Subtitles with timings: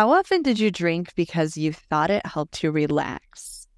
[0.00, 3.68] How often did you drink because you thought it helped you relax?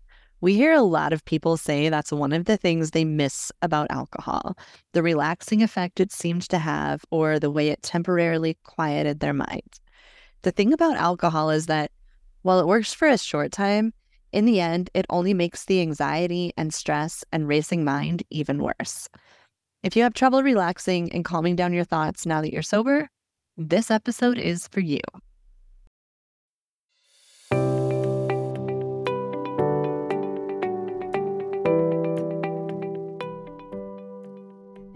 [0.41, 3.91] We hear a lot of people say that's one of the things they miss about
[3.91, 4.57] alcohol
[4.93, 9.81] the relaxing effect it seemed to have, or the way it temporarily quieted their mind.
[10.43, 11.91] The thing about alcohol is that
[12.43, 13.93] while it works for a short time,
[14.31, 19.09] in the end, it only makes the anxiety and stress and racing mind even worse.
[19.83, 23.11] If you have trouble relaxing and calming down your thoughts now that you're sober,
[23.57, 25.01] this episode is for you.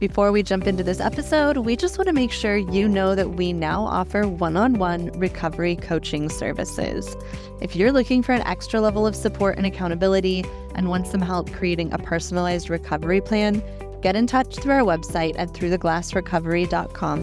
[0.00, 3.32] Before we jump into this episode, we just want to make sure you know that
[3.32, 7.14] we now offer one on one recovery coaching services.
[7.60, 10.42] If you're looking for an extra level of support and accountability
[10.74, 13.62] and want some help creating a personalized recovery plan,
[14.00, 17.20] get in touch through our website at throughtheglassrecovery.com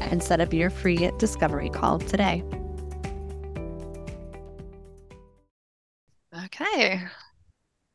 [0.00, 2.42] and set up your free discovery call today.
[6.44, 7.06] Okay,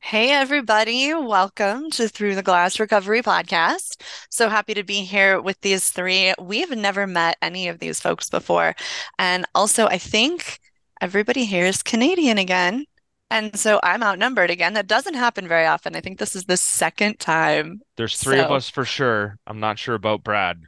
[0.03, 1.13] Hey, everybody.
[1.13, 4.01] Welcome to Through the Glass Recovery Podcast.
[4.31, 6.33] So happy to be here with these three.
[6.41, 8.75] We've never met any of these folks before.
[9.19, 10.59] And also, I think
[10.99, 12.85] everybody here is Canadian again.
[13.29, 14.73] And so I'm outnumbered again.
[14.73, 15.95] That doesn't happen very often.
[15.95, 17.79] I think this is the second time.
[17.95, 18.45] There's three so.
[18.45, 19.37] of us for sure.
[19.45, 20.61] I'm not sure about Brad.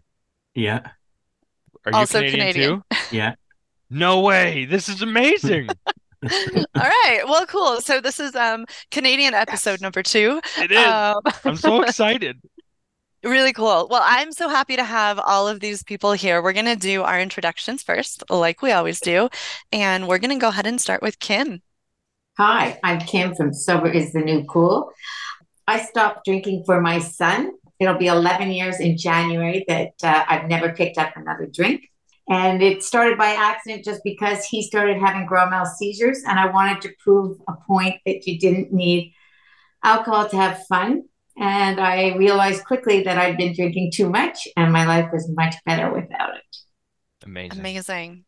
[0.53, 0.91] Yeah.
[1.85, 2.83] Are you also Canadian, Canadian.
[2.91, 2.97] too?
[3.11, 3.33] Yeah.
[3.89, 4.65] No way.
[4.65, 5.69] This is amazing.
[6.75, 7.21] All right.
[7.25, 7.81] Well, cool.
[7.81, 9.81] So this is um Canadian episode yes.
[9.81, 10.41] number two.
[10.57, 10.85] It is.
[10.85, 12.41] Um, I'm so excited.
[13.23, 13.87] Really cool.
[13.89, 16.41] Well, I'm so happy to have all of these people here.
[16.41, 19.29] We're going to do our introductions first, like we always do.
[19.71, 21.61] And we're going to go ahead and start with Kim.
[22.37, 24.91] Hi, I'm Kim from Sober is the New Cool.
[25.67, 27.53] I stopped drinking for my son.
[27.79, 31.89] It'll be 11 years in January that uh, I've never picked up another drink.
[32.29, 36.21] And it started by accident just because he started having grand mal seizures.
[36.25, 39.13] And I wanted to prove a point that you didn't need
[39.83, 41.03] alcohol to have fun.
[41.37, 45.55] And I realized quickly that I'd been drinking too much and my life was much
[45.65, 46.57] better without it.
[47.25, 47.59] Amazing.
[47.59, 48.25] Amazing.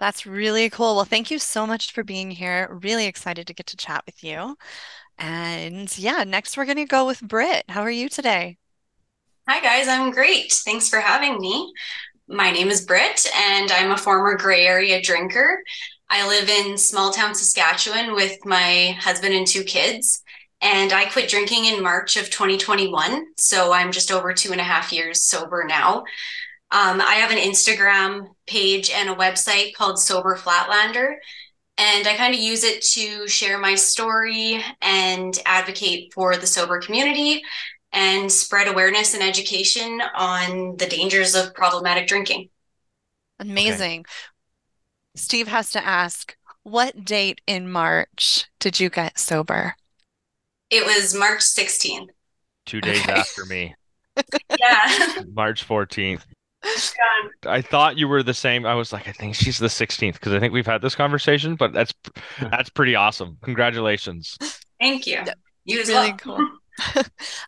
[0.00, 0.96] That's really cool.
[0.96, 2.68] Well, thank you so much for being here.
[2.82, 4.56] Really excited to get to chat with you.
[5.18, 7.64] And yeah, next we're going to go with Brit.
[7.68, 8.56] How are you today?
[9.48, 9.88] Hi, guys.
[9.88, 10.52] I'm great.
[10.52, 11.72] Thanks for having me.
[12.28, 15.60] My name is Brit, and I'm a former gray area drinker.
[16.08, 20.22] I live in small town Saskatchewan with my husband and two kids.
[20.60, 23.26] And I quit drinking in March of 2021.
[23.38, 26.04] So I'm just over two and a half years sober now.
[26.70, 31.14] Um, I have an Instagram page and a website called Sober Flatlander.
[31.76, 36.78] And I kind of use it to share my story and advocate for the sober
[36.78, 37.42] community
[37.92, 42.48] and spread awareness and education on the dangers of problematic drinking.
[43.38, 44.00] Amazing.
[44.00, 44.10] Okay.
[45.14, 49.74] Steve has to ask, what date in March did you get sober?
[50.70, 52.08] It was March 16th.
[52.64, 53.12] Two days okay.
[53.12, 53.74] after me.
[54.60, 55.22] yeah.
[55.34, 56.22] March 14th.
[57.44, 58.64] I thought you were the same.
[58.64, 61.56] I was like, I think she's the 16th because I think we've had this conversation,
[61.56, 61.92] but that's
[62.40, 63.36] that's pretty awesome.
[63.42, 64.38] Congratulations.
[64.80, 65.22] Thank you.
[65.64, 66.18] You as really well.
[66.18, 66.48] cool.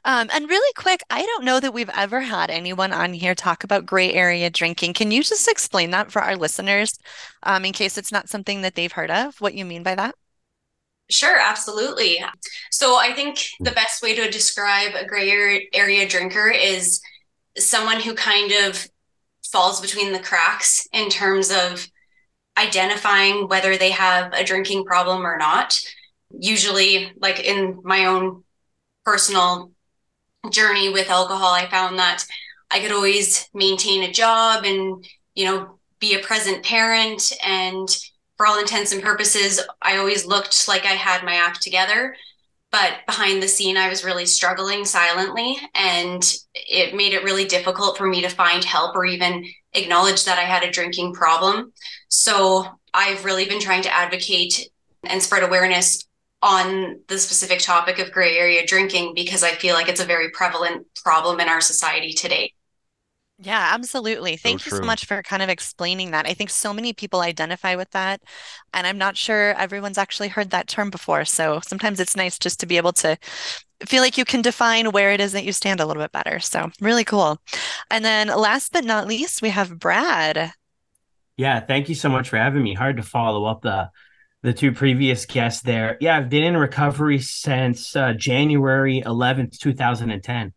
[0.04, 3.64] um, and really quick, I don't know that we've ever had anyone on here talk
[3.64, 4.94] about gray area drinking.
[4.94, 6.98] Can you just explain that for our listeners,
[7.42, 9.40] um, in case it's not something that they've heard of?
[9.40, 10.14] What you mean by that?
[11.10, 12.24] Sure, absolutely.
[12.70, 17.00] So I think the best way to describe a gray area drinker is
[17.56, 18.88] someone who kind of
[19.52, 21.86] falls between the cracks in terms of
[22.56, 25.78] identifying whether they have a drinking problem or not.
[26.30, 28.43] Usually, like in my own
[29.04, 29.72] personal
[30.50, 32.24] journey with alcohol, I found that
[32.70, 37.32] I could always maintain a job and, you know, be a present parent.
[37.44, 37.88] And
[38.36, 42.16] for all intents and purposes, I always looked like I had my act together.
[42.70, 45.56] But behind the scene, I was really struggling silently.
[45.74, 46.22] And
[46.54, 50.42] it made it really difficult for me to find help or even acknowledge that I
[50.42, 51.72] had a drinking problem.
[52.08, 54.68] So I've really been trying to advocate
[55.04, 56.04] and spread awareness
[56.44, 60.30] on the specific topic of gray area drinking because I feel like it's a very
[60.30, 62.52] prevalent problem in our society today.
[63.38, 64.36] Yeah, absolutely.
[64.36, 66.24] Thank So you so much for kind of explaining that.
[66.26, 68.22] I think so many people identify with that,
[68.72, 71.24] and I'm not sure everyone's actually heard that term before.
[71.24, 73.18] So sometimes it's nice just to be able to
[73.86, 76.40] feel like you can define where it is that you stand a little bit better.
[76.40, 77.40] So really cool.
[77.90, 80.52] And then last but not least, we have Brad.
[81.36, 82.74] Yeah, thank you so much for having me.
[82.74, 83.90] Hard to follow up the
[84.44, 85.96] the two previous guests there.
[86.00, 90.52] Yeah, I've been in recovery since uh, January 11th, 2010.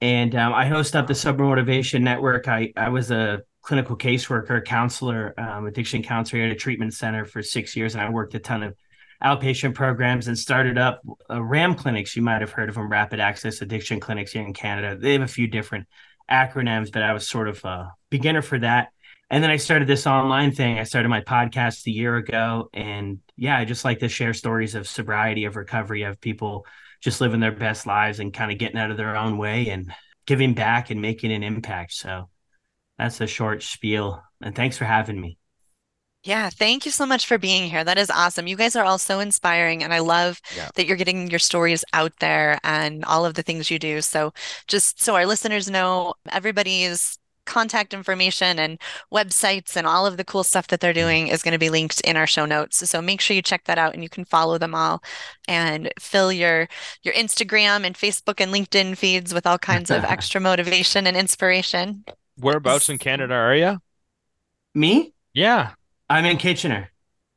[0.00, 2.48] And um, I host up the Sober Motivation Network.
[2.48, 7.42] I, I was a clinical caseworker, counselor, um, addiction counselor at a treatment center for
[7.42, 7.94] six years.
[7.94, 8.74] And I worked a ton of
[9.22, 12.16] outpatient programs and started up uh, RAAM clinics.
[12.16, 14.96] You might have heard of them, Rapid Access Addiction Clinics here in Canada.
[14.98, 15.88] They have a few different
[16.30, 18.93] acronyms, but I was sort of a beginner for that
[19.34, 20.78] and then I started this online thing.
[20.78, 22.68] I started my podcast a year ago.
[22.72, 26.66] And yeah, I just like to share stories of sobriety, of recovery, of people
[27.00, 29.92] just living their best lives and kind of getting out of their own way and
[30.24, 31.94] giving back and making an impact.
[31.94, 32.28] So
[32.96, 34.22] that's a short spiel.
[34.40, 35.36] And thanks for having me.
[36.22, 37.82] Yeah, thank you so much for being here.
[37.82, 38.46] That is awesome.
[38.46, 40.68] You guys are all so inspiring, and I love Yeah.
[40.76, 44.00] that you're getting your stories out there and all of the things you do.
[44.00, 44.32] So,
[44.68, 48.78] just so our listeners know, everybody's contact information and
[49.12, 52.00] websites and all of the cool stuff that they're doing is going to be linked
[52.02, 52.88] in our show notes.
[52.88, 55.02] So make sure you check that out and you can follow them all
[55.48, 56.68] and fill your
[57.02, 62.04] your Instagram and Facebook and LinkedIn feeds with all kinds of extra motivation and inspiration.
[62.38, 63.78] Whereabouts in Canada are you?
[64.74, 65.12] Me?
[65.32, 65.70] Yeah.
[66.10, 66.90] I'm in Kitchener.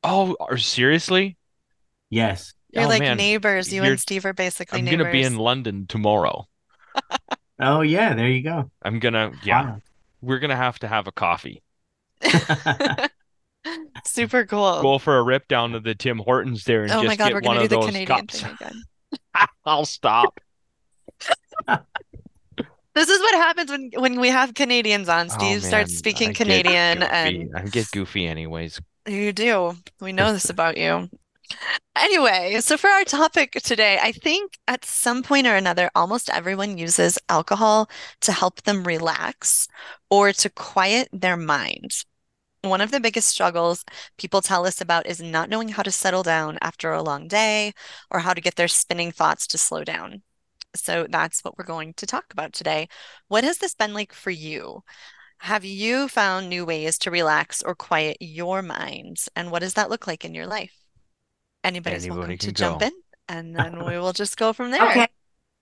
[0.03, 1.37] Oh, are seriously?
[2.09, 2.53] Yes.
[2.71, 3.17] You're Oh, like man.
[3.17, 3.71] neighbors.
[3.71, 4.93] You You're- and Steve are basically neighbors.
[4.93, 6.45] I'm gonna be in London tomorrow.
[7.59, 8.13] Oh, yeah.
[8.13, 8.69] There you go.
[8.83, 9.77] I'm gonna, yeah,
[10.21, 11.61] we're gonna have to have a coffee.
[14.05, 14.81] Super cool.
[14.81, 17.25] Go for a rip down to the Tim Hortons there and Oh my just God,
[17.27, 18.41] get we're one do of the those Canadian cups.
[18.41, 18.83] thing again.
[19.65, 20.39] I'll stop.
[22.93, 25.27] This is what happens when when we have Canadians on.
[25.29, 28.81] Oh, Steve starts speaking I Canadian, and I get goofy anyways.
[29.07, 29.75] you do.
[30.01, 31.07] We know this about you.
[31.95, 36.77] Anyway, so for our topic today, I think at some point or another, almost everyone
[36.77, 37.89] uses alcohol
[38.21, 39.67] to help them relax
[40.09, 42.03] or to quiet their mind.
[42.63, 43.85] One of the biggest struggles
[44.17, 47.73] people tell us about is not knowing how to settle down after a long day
[48.11, 50.23] or how to get their spinning thoughts to slow down.
[50.75, 52.89] So that's what we're going to talk about today.
[53.29, 54.83] What has this been like for you?
[55.39, 59.17] Have you found new ways to relax or quiet your mind?
[59.35, 60.86] And what does that look like in your life?
[61.67, 62.91] Anybody's Anybody welcome to can jump in,
[63.27, 64.89] and then we will just go from there.
[64.89, 65.07] Okay.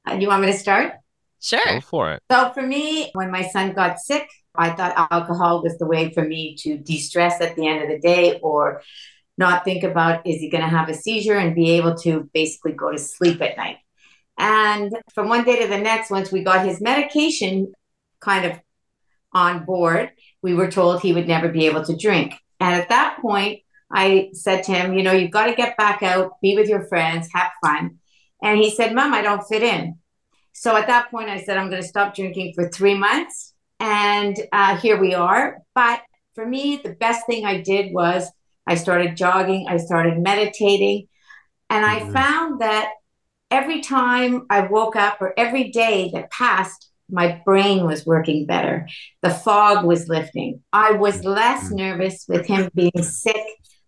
[0.07, 0.93] Uh, You want me to start?
[1.41, 1.65] Sure.
[1.65, 2.21] Go for it.
[2.31, 6.23] So for me, when my son got sick, I thought alcohol was the way for
[6.23, 8.83] me to de-stress at the end of the day or
[9.39, 12.73] not think about is he going to have a seizure and be able to basically
[12.73, 13.77] go to sleep at night.
[14.37, 17.73] And from one day to the next, once we got his medication
[18.21, 18.59] kind of
[19.33, 20.11] on board,
[20.43, 22.35] we were told he would never be able to drink.
[22.59, 23.61] And at that point,
[23.95, 26.85] I said to him, you know, you've got to get back out, be with your
[26.87, 27.97] friends, have fun.
[28.43, 29.97] And he said, Mom, I don't fit in.
[30.51, 33.53] So at that point, I said, I'm going to stop drinking for three months.
[33.79, 35.59] And uh, here we are.
[35.73, 36.01] But
[36.33, 38.29] for me, the best thing I did was
[38.67, 41.07] I started jogging, I started meditating.
[41.69, 42.11] And I Mhm.
[42.11, 42.89] found that
[43.49, 48.87] every time I woke up or every day that passed, my brain was working better.
[49.21, 50.63] The fog was lifting.
[50.73, 51.77] I was less Mhm.
[51.77, 53.45] nervous with him being sick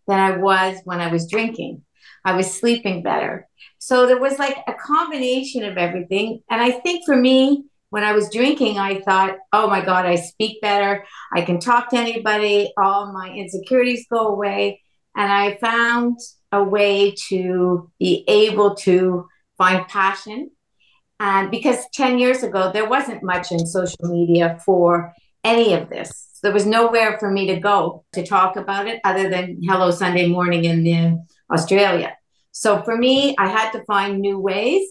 [0.08, 1.84] than I was when I was drinking.
[2.26, 3.48] I was sleeping better.
[3.80, 6.42] So there was like a combination of everything.
[6.50, 10.16] And I think for me, when I was drinking, I thought, oh my God, I
[10.16, 11.06] speak better.
[11.34, 12.74] I can talk to anybody.
[12.78, 14.82] All my insecurities go away.
[15.16, 16.20] And I found
[16.52, 20.52] a way to be able to find passion.
[21.20, 26.27] And because 10 years ago, there wasn't much in social media for any of this.
[26.42, 30.28] There was nowhere for me to go to talk about it other than Hello Sunday
[30.28, 32.16] Morning in Australia.
[32.52, 34.88] So for me, I had to find new ways.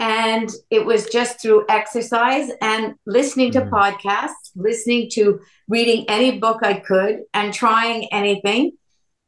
[0.00, 3.70] And it was just through exercise and listening to Mhm.
[3.70, 8.72] podcasts, listening to reading any book I could, and trying anything.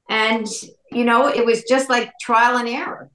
[0.09, 0.47] And,
[0.93, 3.11] you know, it was just like trial and error.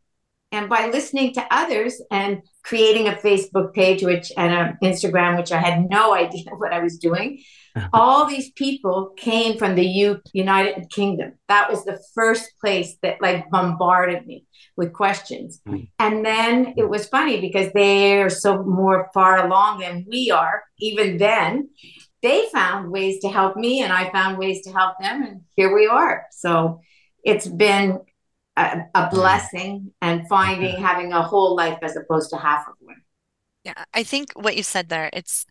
[0.51, 5.51] And by listening to others and creating a Facebook page, which and an Instagram, which
[5.51, 7.39] I had no idea what I was doing,
[7.93, 11.33] all these people came from the U- United Kingdom.
[11.47, 14.45] That was the first place that like bombarded me
[14.77, 15.61] with questions.
[15.67, 15.89] Mm.
[15.99, 21.17] And then it was funny because they're so more far along than we are, even
[21.17, 21.69] then.
[22.21, 25.75] They found ways to help me, and I found ways to help them, and here
[25.75, 26.25] we are.
[26.31, 26.79] So
[27.23, 27.99] it's been
[28.57, 33.01] a, a blessing and finding having a whole life as opposed to half of one.
[33.63, 35.45] Yeah, I think what you said there, it's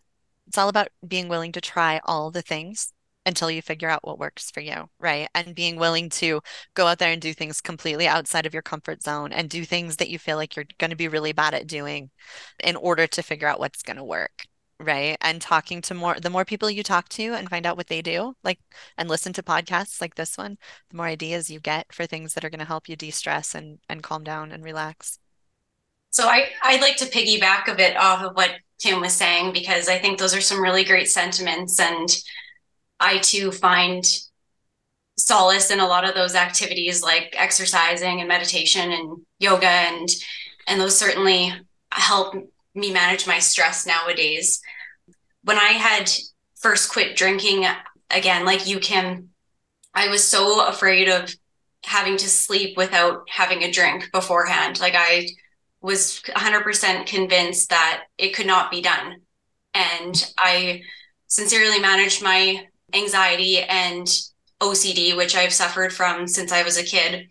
[0.47, 2.93] It's all about being willing to try all the things
[3.25, 5.27] until you figure out what works for you, right?
[5.33, 6.41] And being willing to
[6.75, 9.97] go out there and do things completely outside of your comfort zone and do things
[9.97, 12.11] that you feel like you're going to be really bad at doing
[12.63, 14.45] in order to figure out what's going to work,
[14.79, 15.17] right?
[15.21, 18.01] And talking to more, the more people you talk to and find out what they
[18.03, 18.59] do, like,
[18.97, 20.57] and listen to podcasts like this one,
[20.91, 23.55] the more ideas you get for things that are going to help you de stress
[23.55, 25.17] and, and calm down and relax.
[26.11, 29.87] So I, I'd like to piggyback a bit off of what Kim was saying because
[29.87, 31.79] I think those are some really great sentiments.
[31.79, 32.09] And
[32.99, 34.05] I too find
[35.17, 40.09] solace in a lot of those activities like exercising and meditation and yoga and
[40.67, 41.53] and those certainly
[41.91, 42.35] help
[42.73, 44.61] me manage my stress nowadays.
[45.43, 46.11] When I had
[46.55, 47.65] first quit drinking
[48.09, 49.29] again like you Kim
[49.93, 51.33] I was so afraid of
[51.85, 55.29] having to sleep without having a drink beforehand like I
[55.85, 59.21] was 100% convinced that it could not be done.
[59.75, 60.81] And I
[61.27, 64.07] sincerely managed my anxiety and
[64.59, 67.29] OCD, which I've suffered from since I was a kid,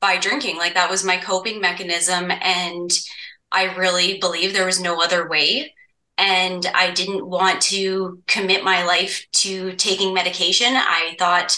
[0.00, 0.56] by drinking.
[0.56, 2.32] Like that was my coping mechanism.
[2.32, 2.90] And
[3.52, 5.72] I really believe there was no other way.
[6.18, 10.72] And I didn't want to commit my life to taking medication.
[10.74, 11.56] I thought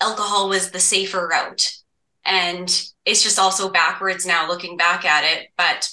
[0.00, 1.72] alcohol was the safer route.
[2.24, 2.70] And
[3.06, 5.48] it's just also backwards now looking back at it.
[5.56, 5.88] But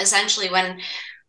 [0.00, 0.80] essentially when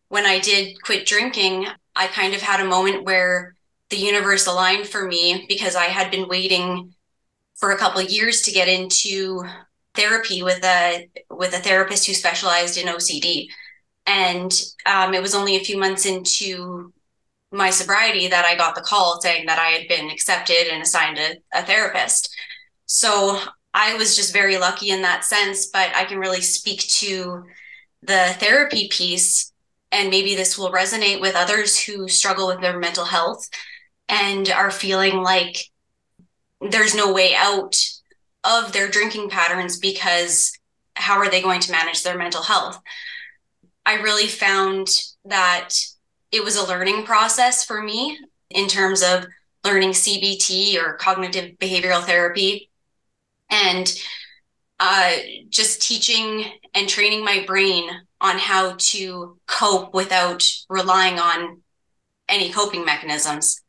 [0.08, 3.56] when I did quit drinking, I kind of had a moment where
[3.90, 6.94] the universe aligned for me because I had been waiting
[7.56, 9.44] for a couple years to get into
[9.94, 13.48] therapy with a with a therapist who specialized in OCD.
[14.08, 14.52] And
[14.86, 16.94] um, it was only a few months into
[17.52, 21.18] my sobriety that I got the call saying that I had been accepted and assigned
[21.18, 22.34] a, a therapist.
[22.86, 23.40] So
[23.76, 27.44] I was just very lucky in that sense, but I can really speak to
[28.02, 29.52] the therapy piece.
[29.92, 33.50] And maybe this will resonate with others who struggle with their mental health
[34.08, 35.58] and are feeling like
[36.62, 37.76] there's no way out
[38.46, 40.58] of their drinking patterns because
[40.96, 42.82] how are they going to manage their mental health?
[43.86, 44.88] I really found
[45.26, 45.72] that
[46.32, 48.18] it was a learning process for me
[48.50, 49.26] in terms of
[49.66, 52.70] learning CBT or cognitive behavioral therapy
[53.56, 53.98] and
[54.80, 55.14] uh,
[55.50, 61.62] just teaching and training my brain on how to cope without relying on
[62.28, 63.62] any coping mechanisms.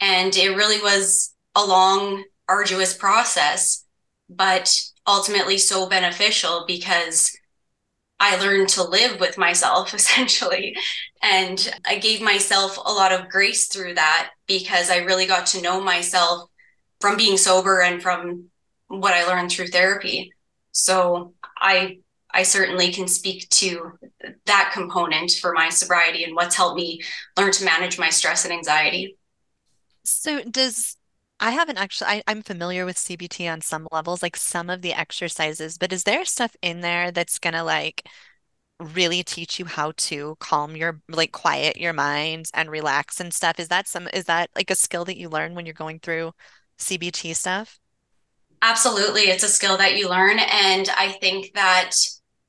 [0.00, 3.84] And it really was a long, arduous process,
[4.28, 7.36] but ultimately so beneficial because
[8.20, 10.76] I learned to live with myself essentially.
[11.22, 15.62] And I gave myself a lot of grace through that because I really got to
[15.62, 16.48] know myself
[17.00, 18.50] from being sober and from
[18.88, 20.32] what I learned through therapy.
[20.72, 21.98] So I
[22.30, 23.92] I certainly can speak to
[24.44, 27.00] that component for my sobriety and what's helped me
[27.36, 29.16] learn to manage my stress and anxiety.
[30.04, 30.96] So does
[31.40, 34.92] I haven't actually I, I'm familiar with CBT on some levels, like some of the
[34.92, 38.06] exercises, but is there stuff in there that's gonna like
[38.80, 43.58] really teach you how to calm your like quiet your mind and relax and stuff?
[43.60, 46.32] Is that some is that like a skill that you learn when you're going through
[46.78, 47.80] CBT stuff?
[48.62, 49.22] Absolutely.
[49.22, 50.38] It's a skill that you learn.
[50.38, 51.92] And I think that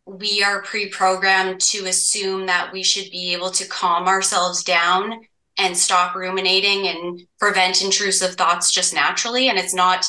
[0.05, 5.21] we are pre programmed to assume that we should be able to calm ourselves down
[5.57, 9.49] and stop ruminating and prevent intrusive thoughts just naturally.
[9.49, 10.07] And it's not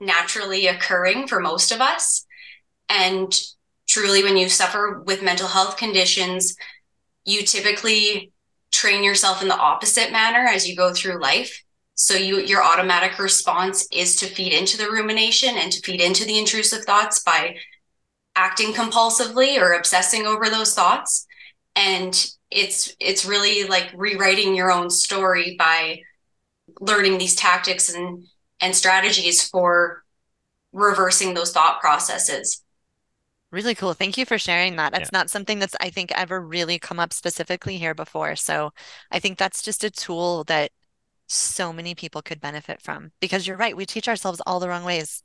[0.00, 2.26] naturally occurring for most of us.
[2.88, 3.32] And
[3.88, 6.56] truly, when you suffer with mental health conditions,
[7.24, 8.32] you typically
[8.72, 11.62] train yourself in the opposite manner as you go through life.
[11.94, 16.24] So you your automatic response is to feed into the rumination and to feed into
[16.24, 17.56] the intrusive thoughts by
[18.34, 21.26] acting compulsively or obsessing over those thoughts.
[21.76, 22.14] And
[22.50, 26.00] it's it's really like rewriting your own story by
[26.80, 28.24] learning these tactics and
[28.60, 30.02] and strategies for
[30.72, 32.62] reversing those thought processes.
[33.50, 33.92] Really cool.
[33.92, 34.92] Thank you for sharing that.
[34.92, 35.18] That's yeah.
[35.18, 38.34] not something that's I think ever really come up specifically here before.
[38.34, 38.72] So
[39.10, 40.70] I think that's just a tool that
[41.32, 43.76] so many people could benefit from because you're right.
[43.76, 45.22] We teach ourselves all the wrong ways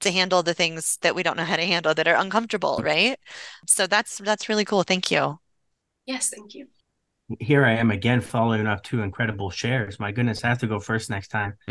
[0.00, 3.18] to handle the things that we don't know how to handle that are uncomfortable, right?
[3.66, 4.82] So that's that's really cool.
[4.82, 5.38] Thank you.
[6.06, 6.66] Yes, thank you.
[7.38, 10.00] Here I am again following up two incredible shares.
[10.00, 11.54] My goodness, I have to go first next time.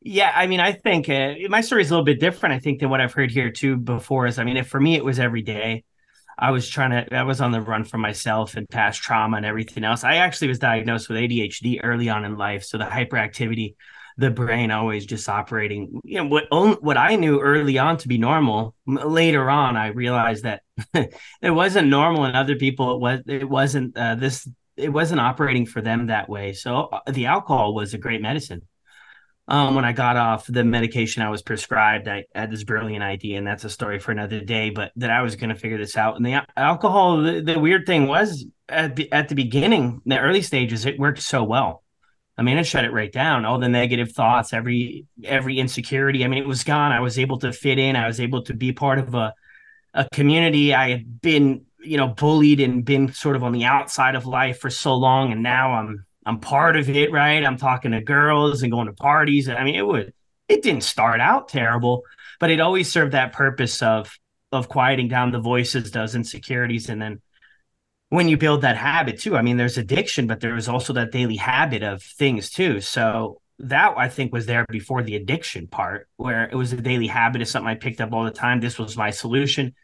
[0.00, 2.54] yeah, I mean, I think uh, my story is a little bit different.
[2.54, 4.26] I think than what I've heard here too before.
[4.26, 5.84] Is I mean, if, for me, it was every day.
[6.38, 9.46] I was trying to, I was on the run for myself and past trauma and
[9.46, 10.04] everything else.
[10.04, 12.64] I actually was diagnosed with ADHD early on in life.
[12.64, 13.74] So the hyperactivity
[14.16, 16.00] the brain always just operating.
[16.04, 16.82] You know what?
[16.82, 18.74] What I knew early on to be normal.
[18.86, 20.62] Later on, I realized that
[20.94, 25.66] it wasn't normal, in other people it was it wasn't uh, this it wasn't operating
[25.66, 26.52] for them that way.
[26.52, 28.62] So uh, the alcohol was a great medicine.
[29.46, 33.36] Um, when I got off the medication I was prescribed, I had this brilliant idea,
[33.36, 34.70] and that's a story for another day.
[34.70, 36.16] But that I was going to figure this out.
[36.16, 40.86] And the alcohol, the, the weird thing was at at the beginning, the early stages,
[40.86, 41.82] it worked so well.
[42.36, 43.44] I mean, it shut it right down.
[43.44, 46.24] All the negative thoughts, every every insecurity.
[46.24, 46.92] I mean, it was gone.
[46.92, 47.96] I was able to fit in.
[47.96, 49.34] I was able to be part of a
[49.92, 50.74] a community.
[50.74, 54.58] I had been, you know, bullied and been sort of on the outside of life
[54.58, 57.12] for so long, and now I'm I'm part of it.
[57.12, 57.44] Right?
[57.44, 59.48] I'm talking to girls and going to parties.
[59.48, 60.12] I mean, it would
[60.48, 62.02] it didn't start out terrible,
[62.40, 64.18] but it always served that purpose of
[64.52, 67.20] of quieting down the voices, those insecurities, and then
[68.10, 69.36] when you build that habit too.
[69.36, 72.80] I mean, there's addiction, but there was also that daily habit of things too.
[72.80, 77.06] So that I think was there before the addiction part, where it was a daily
[77.06, 78.60] habit of something I picked up all the time.
[78.60, 79.74] This was my solution.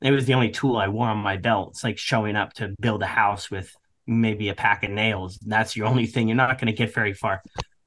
[0.00, 1.70] It was the only tool I wore on my belt.
[1.70, 3.74] It's like showing up to build a house with
[4.06, 5.38] maybe a pack of nails.
[5.44, 6.28] That's your only thing.
[6.28, 7.42] You're not going to get very far.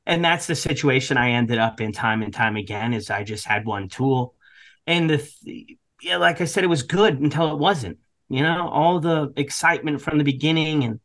[0.05, 2.93] And that's the situation I ended up in time and time again.
[2.93, 4.35] Is I just had one tool,
[4.87, 7.99] and the yeah, like I said, it was good until it wasn't
[8.29, 10.99] you know, all the excitement from the beginning and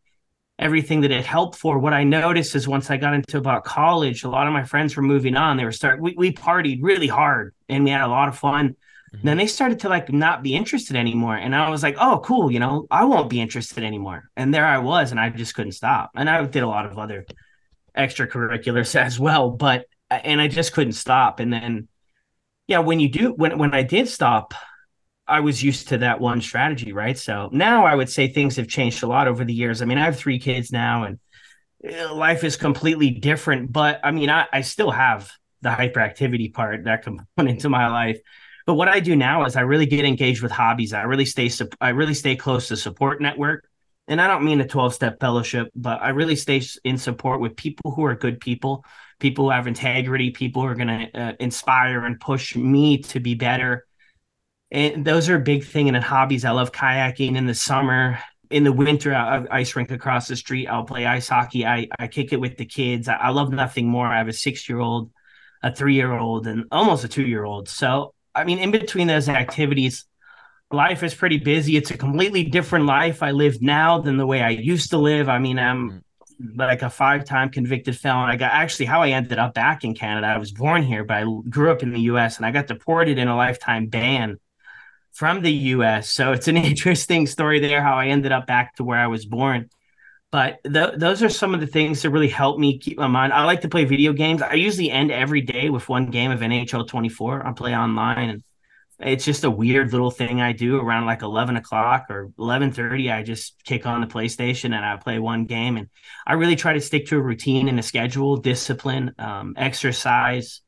[0.59, 1.79] everything that it helped for.
[1.79, 4.95] What I noticed is once I got into about college, a lot of my friends
[4.95, 5.57] were moving on.
[5.57, 8.77] They were start we, we partied really hard and we had a lot of fun.
[9.15, 9.27] Mm-hmm.
[9.27, 11.37] Then they started to like not be interested anymore.
[11.37, 14.31] And I was like, oh, cool, you know, I won't be interested anymore.
[14.37, 16.11] And there I was, and I just couldn't stop.
[16.17, 17.27] And I did a lot of other
[17.97, 21.41] extracurriculars as well, but and I just couldn't stop.
[21.41, 21.89] And then
[22.67, 24.55] yeah, when you do when when I did stop,
[25.27, 27.17] I was used to that one strategy, right?
[27.17, 29.81] So now I would say things have changed a lot over the years.
[29.81, 31.19] I mean, I have three kids now and
[31.89, 35.31] uh, life is completely different, but I mean, I, I still have
[35.63, 38.21] the hyperactivity part that component to my life.
[38.67, 40.93] But what I do now is I really get engaged with hobbies.
[40.93, 43.69] I really stay I really stay close to support network.
[44.07, 47.57] And I don't mean a 12 step fellowship, but I really stay in support with
[47.57, 48.85] people who are good people,
[49.19, 53.21] people who have integrity, people who are going to uh, inspire and push me to
[53.21, 53.87] be better
[54.75, 55.87] and those are a big thing.
[55.89, 58.19] And in hobbies, I love kayaking in the summer.
[58.51, 60.67] In the winter, I, ice rink across the street.
[60.67, 61.65] I'll play ice hockey.
[61.65, 63.07] I, I kick it with the kids.
[63.07, 64.07] I, I love nothing more.
[64.07, 65.13] I have a six year old,
[65.63, 67.69] a three year old, and almost a two year old.
[67.69, 70.05] So, I mean, in between those activities,
[70.71, 71.77] life is pretty busy.
[71.77, 75.29] It's a completely different life I live now than the way I used to live.
[75.29, 76.03] I mean, I'm
[76.41, 76.61] mm-hmm.
[76.61, 78.31] like a five-time convicted felon.
[78.31, 80.27] I got actually how I ended up back in Canada.
[80.27, 82.37] I was born here, but I grew up in the U.S.
[82.37, 84.39] and I got deported in a lifetime ban
[85.13, 86.11] from the US.
[86.11, 89.25] So it's an interesting story there how I ended up back to where I was
[89.25, 89.71] born.
[90.35, 93.33] But th- those are some of the things that really help me keep my mind.
[93.33, 94.43] I like to play video games.
[94.43, 97.47] I usually end every day with one game of NHL 24.
[97.47, 98.43] I play online and
[98.99, 103.13] it's just a weird little thing I do around like 11 o'clock or 11:30.
[103.13, 105.77] I just kick on the PlayStation and I play one game.
[105.77, 105.89] And
[106.27, 110.63] I really try to stick to a routine and a schedule, discipline, um, exercise.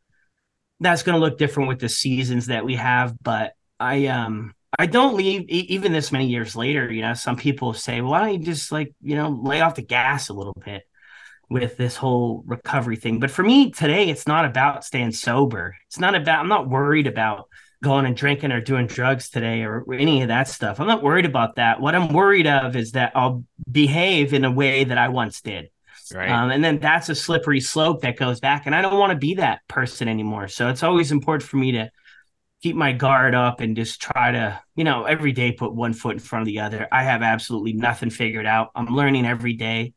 [0.78, 4.86] That's going to look different with the seasons that we have, but I um I
[4.86, 6.92] don't leave even this many years later.
[6.92, 9.74] You know, some people say, well, "Why don't you just like you know lay off
[9.74, 10.82] the gas a little bit
[11.48, 15.76] with this whole recovery thing?" But for me today, it's not about staying sober.
[15.86, 16.40] It's not about.
[16.40, 17.48] I'm not worried about
[17.82, 20.80] going and drinking or doing drugs today or any of that stuff.
[20.80, 21.80] I'm not worried about that.
[21.80, 25.70] What I'm worried of is that I'll behave in a way that I once did.
[26.14, 26.30] Right.
[26.30, 28.66] Um, and then that's a slippery slope that goes back.
[28.66, 30.48] And I don't want to be that person anymore.
[30.48, 31.90] So it's always important for me to
[32.66, 36.14] keep my guard up and just try to, you know, every day put one foot
[36.14, 36.88] in front of the other.
[36.90, 38.72] I have absolutely nothing figured out.
[38.74, 39.92] I'm learning every day.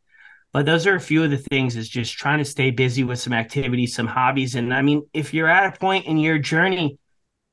[0.53, 3.19] But those are a few of the things is just trying to stay busy with
[3.19, 4.53] some activities, some hobbies.
[4.53, 6.99] And I mean, if you're at a point in your journey,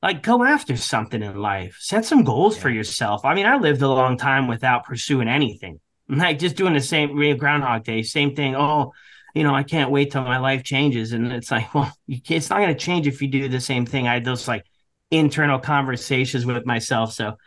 [0.03, 2.61] like go after something in life, set some goals yeah.
[2.61, 3.25] for yourself.
[3.25, 7.15] I mean, I lived a long time without pursuing anything, like just doing the same
[7.15, 8.55] real Groundhog Day, same thing.
[8.55, 8.93] Oh,
[9.33, 11.11] you know, I can't wait till my life changes.
[11.13, 14.07] And it's like, well, it's not going to change if you do the same thing.
[14.07, 14.63] I had those like
[15.11, 17.13] internal conversations with myself.
[17.13, 17.37] So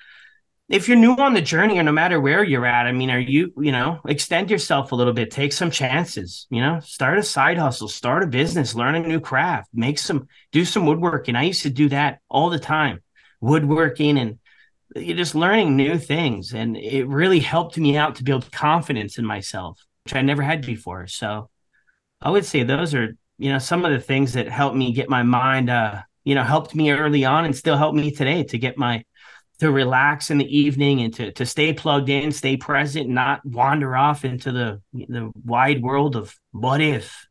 [0.69, 3.19] if you're new on the journey or no matter where you're at, I mean, are
[3.19, 7.25] you, you know, extend yourself a little bit, take some chances, you know, start a
[7.25, 11.35] side hustle, start a business, learn a new craft, make some, do some woodworking.
[11.35, 13.03] I used to do that all the time,
[13.41, 14.39] woodworking and
[14.95, 16.53] you're just learning new things.
[16.53, 20.65] And it really helped me out to build confidence in myself, which I never had
[20.65, 21.07] before.
[21.07, 21.51] So
[22.21, 25.09] I would say those are, you know, some of the things that helped me get
[25.09, 28.59] my mind, uh, you know helped me early on and still help me today to
[28.59, 29.05] get my
[29.61, 33.95] to relax in the evening and to to stay plugged in, stay present, not wander
[33.95, 37.27] off into the the wide world of what if.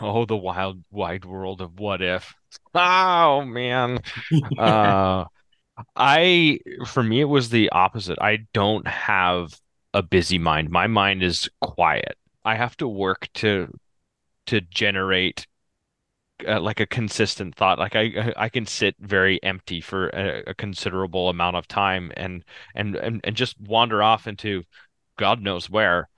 [0.00, 2.34] Oh, the wild, wide world of what if.
[2.74, 4.00] Oh man.
[4.58, 5.24] Uh,
[5.94, 8.18] I, for me, it was the opposite.
[8.20, 9.54] I don't have
[9.92, 10.70] a busy mind.
[10.70, 12.16] My mind is quiet.
[12.44, 13.72] I have to work to
[14.46, 15.46] to generate
[16.46, 17.78] uh, like a consistent thought.
[17.78, 22.44] Like I I can sit very empty for a, a considerable amount of time and
[22.74, 24.62] and and and just wander off into
[25.18, 26.08] God knows where.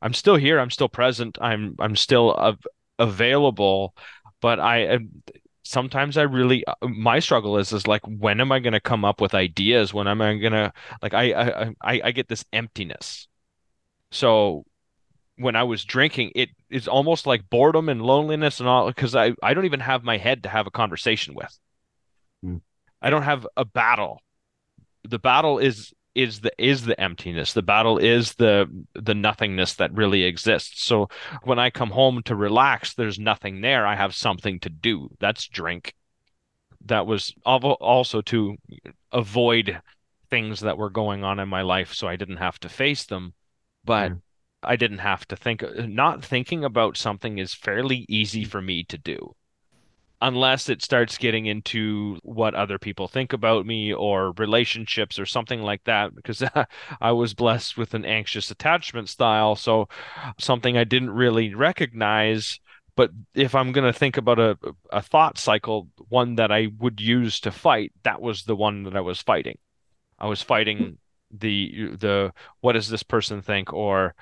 [0.00, 0.60] I'm still here.
[0.60, 1.38] I'm still present.
[1.40, 2.58] I'm I'm still av
[2.98, 3.94] available,
[4.40, 5.22] but I am
[5.64, 9.04] sometimes I really uh, my struggle is is like when am I going to come
[9.04, 9.92] up with ideas?
[9.92, 13.28] When am I going to like I I I I get this emptiness.
[14.10, 14.64] So
[15.38, 19.32] when I was drinking, it is almost like boredom and loneliness and all because I
[19.42, 21.58] I don't even have my head to have a conversation with.
[22.44, 22.60] Mm.
[23.00, 24.20] I don't have a battle.
[25.04, 27.52] The battle is is the is the emptiness.
[27.52, 30.84] The battle is the the nothingness that really exists.
[30.84, 31.08] So
[31.44, 33.86] when I come home to relax, there's nothing there.
[33.86, 35.10] I have something to do.
[35.20, 35.94] That's drink.
[36.86, 38.56] That was also to
[39.12, 39.80] avoid
[40.30, 43.34] things that were going on in my life so I didn't have to face them.
[43.84, 44.20] But mm.
[44.62, 48.48] I didn't have to think uh, not thinking about something is fairly easy mm.
[48.48, 49.34] for me to do.
[50.20, 55.62] Unless it starts getting into what other people think about me or relationships or something
[55.62, 56.42] like that because
[57.00, 59.88] I was blessed with an anxious attachment style so
[60.40, 62.58] something I didn't really recognize.
[62.96, 64.58] But if I'm going to think about a
[64.90, 68.96] a thought cycle one that I would use to fight that was the one that
[68.96, 69.58] I was fighting.
[70.18, 70.90] I was fighting hmm.
[71.30, 73.72] The the what does this person think?
[73.72, 74.14] Or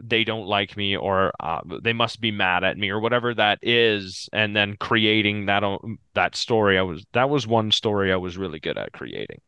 [0.00, 3.58] they don't like me or uh, they must be mad at me or whatever that
[3.62, 4.28] is.
[4.32, 5.62] And then creating that
[6.14, 9.40] that story i was that was one story i was really good at creating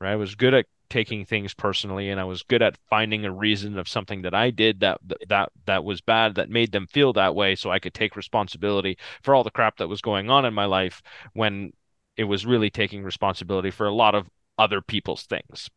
[0.00, 0.12] right?
[0.12, 3.78] I was good at taking things personally and i was good at finding a reason
[3.78, 7.32] of something that i did that that that was bad that made them feel that
[7.32, 10.52] way so i could take responsibility for all the crap that was going on in
[10.52, 11.00] my life
[11.32, 11.72] when
[12.16, 15.70] it was really taking responsibility for a lot of other people's things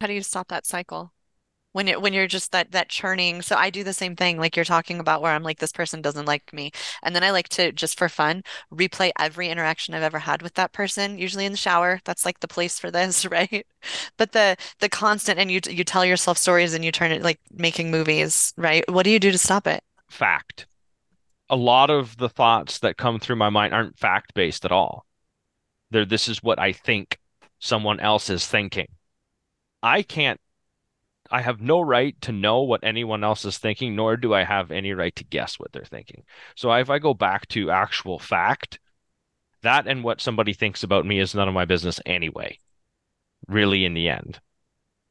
[0.00, 1.12] how do you stop that cycle?
[1.72, 3.42] When it when you're just that that churning.
[3.42, 6.00] So I do the same thing like you're talking about where I'm like this person
[6.00, 6.70] doesn't like me.
[7.02, 10.54] And then I like to just for fun replay every interaction I've ever had with
[10.54, 12.00] that person, usually in the shower.
[12.04, 13.66] That's like the place for this, right?
[14.16, 17.40] But the the constant and you you tell yourself stories and you turn it like
[17.52, 18.82] making movies, right?
[18.90, 19.82] What do you do to stop it?
[20.08, 20.66] Fact.
[21.50, 25.04] A lot of the thoughts that come through my mind aren't fact based at all.
[25.90, 27.18] They're this is what I think
[27.58, 28.86] someone else is thinking
[29.82, 30.40] I can't
[31.30, 34.70] I have no right to know what anyone else is thinking, nor do I have
[34.70, 36.24] any right to guess what they're thinking.
[36.54, 38.78] So if I go back to actual fact,
[39.62, 42.58] that and what somebody thinks about me is none of my business anyway,
[43.48, 44.40] really, in the end.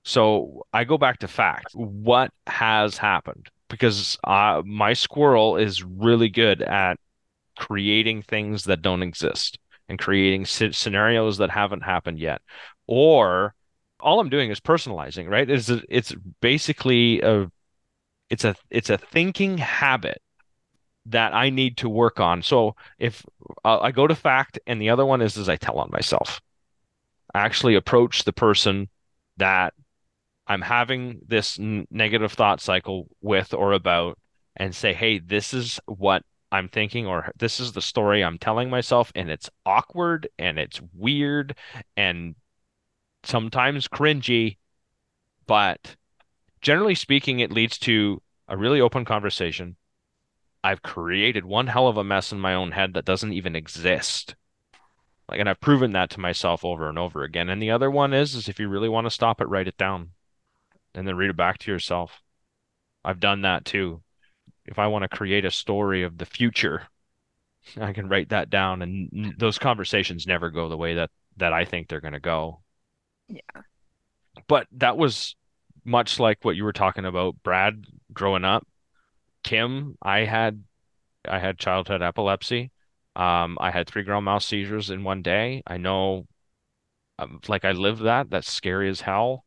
[0.04, 1.72] So I go back to fact.
[1.74, 3.50] What has happened?
[3.70, 7.00] Because uh, my squirrel is really good at
[7.58, 9.58] creating things that don't exist
[9.90, 12.42] and creating scenarios that haven't happened yet,
[12.88, 13.54] or
[14.06, 15.50] all I'm doing is personalizing, right?
[15.50, 17.52] It's it's basically a
[18.30, 20.22] it's a it's a thinking habit
[21.08, 22.44] that I need to work on.
[22.44, 23.26] So if
[23.66, 26.40] I go to fact, and the other one is is I tell on myself.
[27.34, 28.90] I actually approach the person
[29.38, 29.74] that
[30.48, 34.20] I'm having this n- negative thought cycle with or about,
[34.56, 38.70] and say, "Hey, this is what I'm thinking, or this is the story I'm telling
[38.70, 41.56] myself, and it's awkward and it's weird,
[41.98, 42.36] and
[43.28, 44.58] sometimes cringy,
[45.48, 45.96] but
[46.62, 49.76] generally speaking, it leads to a really open conversation.
[50.64, 54.36] I've created one hell of a mess in my own head that doesn't even exist.
[55.30, 57.50] Like, and I've proven that to myself over and over again.
[57.50, 59.78] And the other one is, is if you really want to stop it, write it
[59.78, 60.12] down
[60.94, 62.22] and then read it back to yourself.
[63.04, 64.02] I've done that too.
[64.66, 66.88] If I want to create a story of the future,
[67.80, 71.66] I can write that down and those conversations never go the way that that I
[71.66, 72.62] think they're going to go.
[73.28, 73.62] Yeah.
[74.48, 75.36] But that was
[75.84, 78.68] much like what you were talking about, Brad, growing up.
[79.44, 80.64] Kim, I had
[81.28, 82.72] I had childhood epilepsy.
[83.16, 85.64] Um, I had three grand mal seizures in one day.
[85.68, 86.28] I know,
[87.20, 88.30] um, like I lived that.
[88.30, 89.46] That's scary as hell.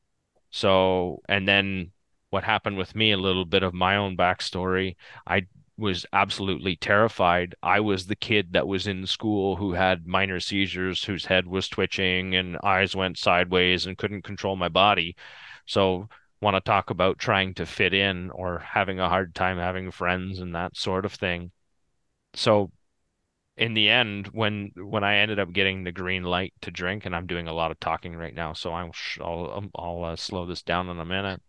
[0.50, 1.92] So, and then
[2.30, 4.96] what happened with me, a little bit of my own backstory.
[5.26, 5.46] I
[5.78, 7.54] was absolutely terrified.
[7.62, 11.68] I was the kid that was in school who had minor seizures, whose head was
[11.68, 15.16] twitching and eyes went sideways and couldn't control my body.
[15.66, 16.08] So,
[16.40, 20.38] want to talk about trying to fit in or having a hard time having friends
[20.40, 21.52] and that sort of thing.
[22.34, 22.70] So,
[23.56, 27.14] in the end, when when I ended up getting the green light to drink, and
[27.16, 30.62] I'm doing a lot of talking right now, so I'm, I'll I'll uh, slow this
[30.62, 31.42] down in a minute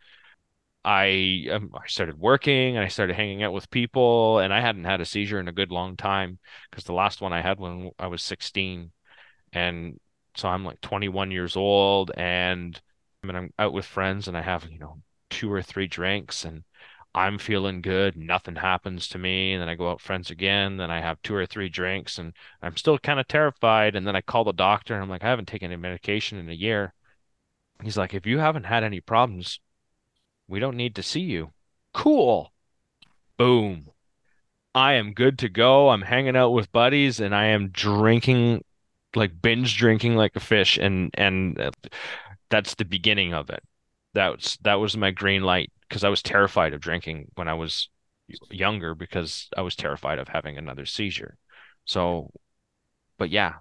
[0.83, 4.85] I um, I started working and I started hanging out with people and I hadn't
[4.85, 6.39] had a seizure in a good long time
[6.69, 8.91] because the last one I had when I was 16
[9.51, 9.99] and
[10.35, 12.79] so I'm like 21 years old and
[13.23, 16.45] I mean I'm out with friends and I have you know two or three drinks
[16.45, 16.63] and
[17.13, 20.91] I'm feeling good nothing happens to me and then I go out friends again then
[20.91, 24.21] I have two or three drinks and I'm still kind of terrified and then I
[24.21, 26.93] call the doctor and I'm like I haven't taken any medication in a year.
[27.83, 29.59] He's like if you haven't had any problems
[30.49, 31.53] we don't need to see you.
[31.93, 32.51] Cool.
[33.37, 33.87] Boom.
[34.75, 35.89] I am good to go.
[35.89, 38.63] I'm hanging out with buddies and I am drinking
[39.15, 41.71] like binge drinking like a fish and and uh,
[42.49, 43.63] that's the beginning of it.
[44.13, 47.89] That's that was my green light because I was terrified of drinking when I was
[48.51, 51.37] younger because I was terrified of having another seizure.
[51.85, 52.31] So
[53.17, 53.55] but yeah,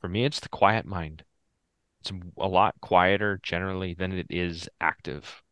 [0.00, 1.24] for me it's the quiet mind.
[2.00, 5.43] It's a lot quieter generally than it is active.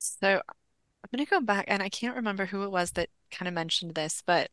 [0.00, 3.48] So I'm going to go back, and I can't remember who it was that kind
[3.48, 4.50] of mentioned this, but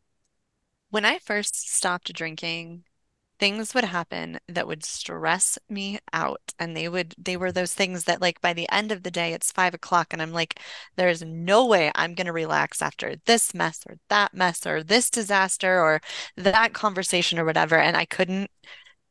[0.90, 2.84] when I first stopped drinking,
[3.38, 6.52] things would happen that would stress me out.
[6.58, 9.32] And they would, they were those things that, like, by the end of the day,
[9.32, 10.60] it's five o'clock, and I'm like,
[10.96, 15.10] there's no way I'm going to relax after this mess or that mess or this
[15.10, 16.00] disaster or
[16.36, 17.78] that conversation or whatever.
[17.78, 18.50] And I couldn't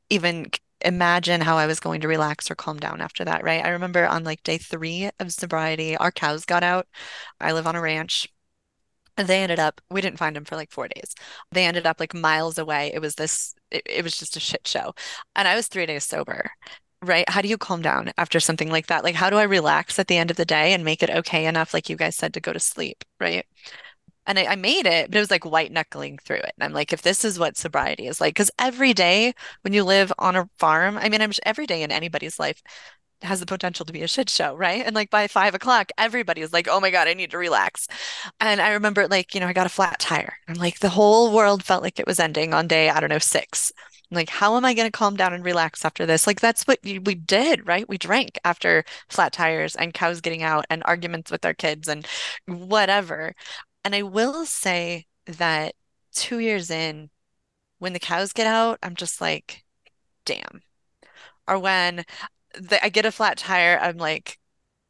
[0.09, 3.65] even imagine how I was going to relax or calm down after that, right?
[3.65, 6.87] I remember on like day three of sobriety, our cows got out.
[7.39, 8.27] I live on a ranch.
[9.17, 11.15] They ended up, we didn't find them for like four days.
[11.51, 12.91] They ended up like miles away.
[12.93, 14.93] It was this, it, it was just a shit show.
[15.35, 16.51] And I was three days sober,
[17.01, 17.27] right?
[17.29, 19.03] How do you calm down after something like that?
[19.03, 21.47] Like, how do I relax at the end of the day and make it okay
[21.47, 23.45] enough, like you guys said, to go to sleep, right?
[24.27, 26.53] And I, I, made it, but it was like white knuckling through it.
[26.57, 29.83] And I'm like, if this is what sobriety is like, because every day when you
[29.83, 32.61] live on a farm, I mean, I'm every day in anybody's life
[33.23, 34.85] has the potential to be a shit show, right?
[34.85, 37.87] And like by five o'clock, everybody is like, oh my God, I need to relax.
[38.39, 41.33] And I remember like, you know, I got a flat tire and like the whole
[41.33, 43.71] world felt like it was ending on day, I don't know, six.
[44.09, 46.25] I'm like, how am I going to calm down and relax after this?
[46.27, 47.87] Like, that's what we did, right?
[47.89, 52.07] We drank after flat tires and cows getting out and arguments with our kids and
[52.45, 53.33] whatever.
[53.87, 55.73] And I will say that
[56.11, 57.09] two years in,
[57.79, 59.63] when the cows get out, I'm just like,
[60.25, 60.61] damn.
[61.47, 62.03] Or when
[62.53, 64.39] the, I get a flat tire, I'm like,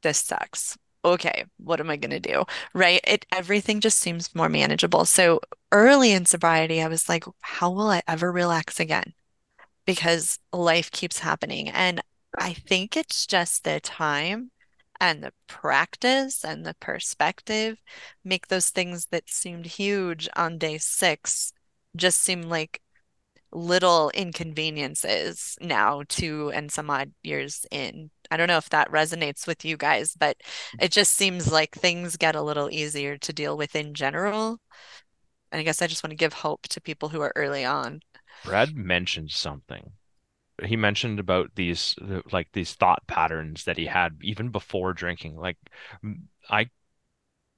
[0.01, 0.79] this sucks.
[1.05, 2.45] Okay, what am I going to do?
[2.73, 2.99] Right?
[3.03, 5.05] It everything just seems more manageable.
[5.05, 9.13] So early in sobriety, I was like, how will I ever relax again?
[9.85, 11.69] Because life keeps happening.
[11.69, 12.01] And
[12.35, 14.49] I think it's just the time
[14.99, 17.81] and the practice and the perspective
[18.23, 21.53] make those things that seemed huge on day six
[21.95, 22.81] just seem like
[23.51, 28.11] little inconveniences now two and some odd years in.
[28.29, 30.37] I don't know if that resonates with you guys but
[30.79, 34.59] it just seems like things get a little easier to deal with in general.
[35.51, 38.01] And i guess i just want to give hope to people who are early on.
[38.43, 39.91] Brad mentioned something
[40.63, 41.95] he mentioned about these
[42.31, 45.57] like these thought patterns that he had even before drinking like
[46.49, 46.67] i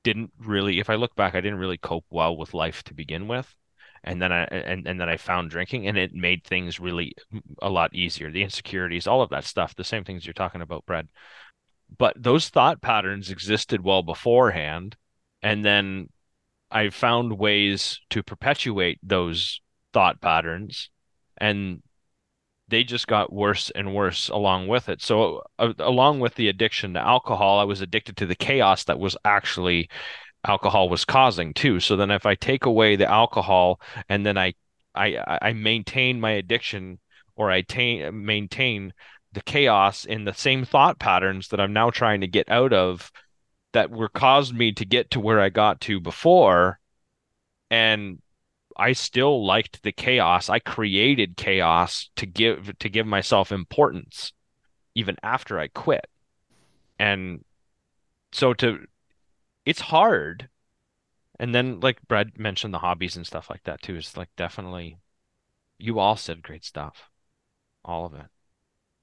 [0.03, 3.27] didn't really if i look back i didn't really cope well with life to begin
[3.27, 3.55] with
[4.03, 7.13] and then i and, and then i found drinking and it made things really
[7.61, 10.85] a lot easier the insecurities all of that stuff the same things you're talking about
[10.85, 11.07] brad.
[11.97, 14.95] But those thought patterns existed well beforehand
[15.41, 16.09] and then
[16.69, 20.89] i found ways to perpetuate those thought patterns
[21.37, 21.81] and
[22.69, 25.01] they just got worse and worse along with it.
[25.01, 28.99] So, uh, along with the addiction to alcohol, I was addicted to the chaos that
[28.99, 29.89] was actually
[30.45, 31.79] alcohol was causing too.
[31.79, 34.53] So then, if I take away the alcohol and then I
[34.95, 36.99] I I maintain my addiction
[37.35, 38.93] or I tain, maintain
[39.31, 43.11] the chaos in the same thought patterns that I'm now trying to get out of
[43.73, 46.79] that were caused me to get to where I got to before
[47.69, 48.19] and
[48.79, 50.49] I still liked the chaos.
[50.49, 54.31] I created chaos to give to give myself importance
[54.95, 56.07] even after I quit.
[56.97, 57.43] And
[58.31, 58.85] so to
[59.65, 60.49] it's hard.
[61.39, 63.95] And then like Brad mentioned the hobbies and stuff like that too.
[63.95, 64.97] It's like definitely
[65.77, 67.09] you all said great stuff.
[67.83, 68.27] All of it.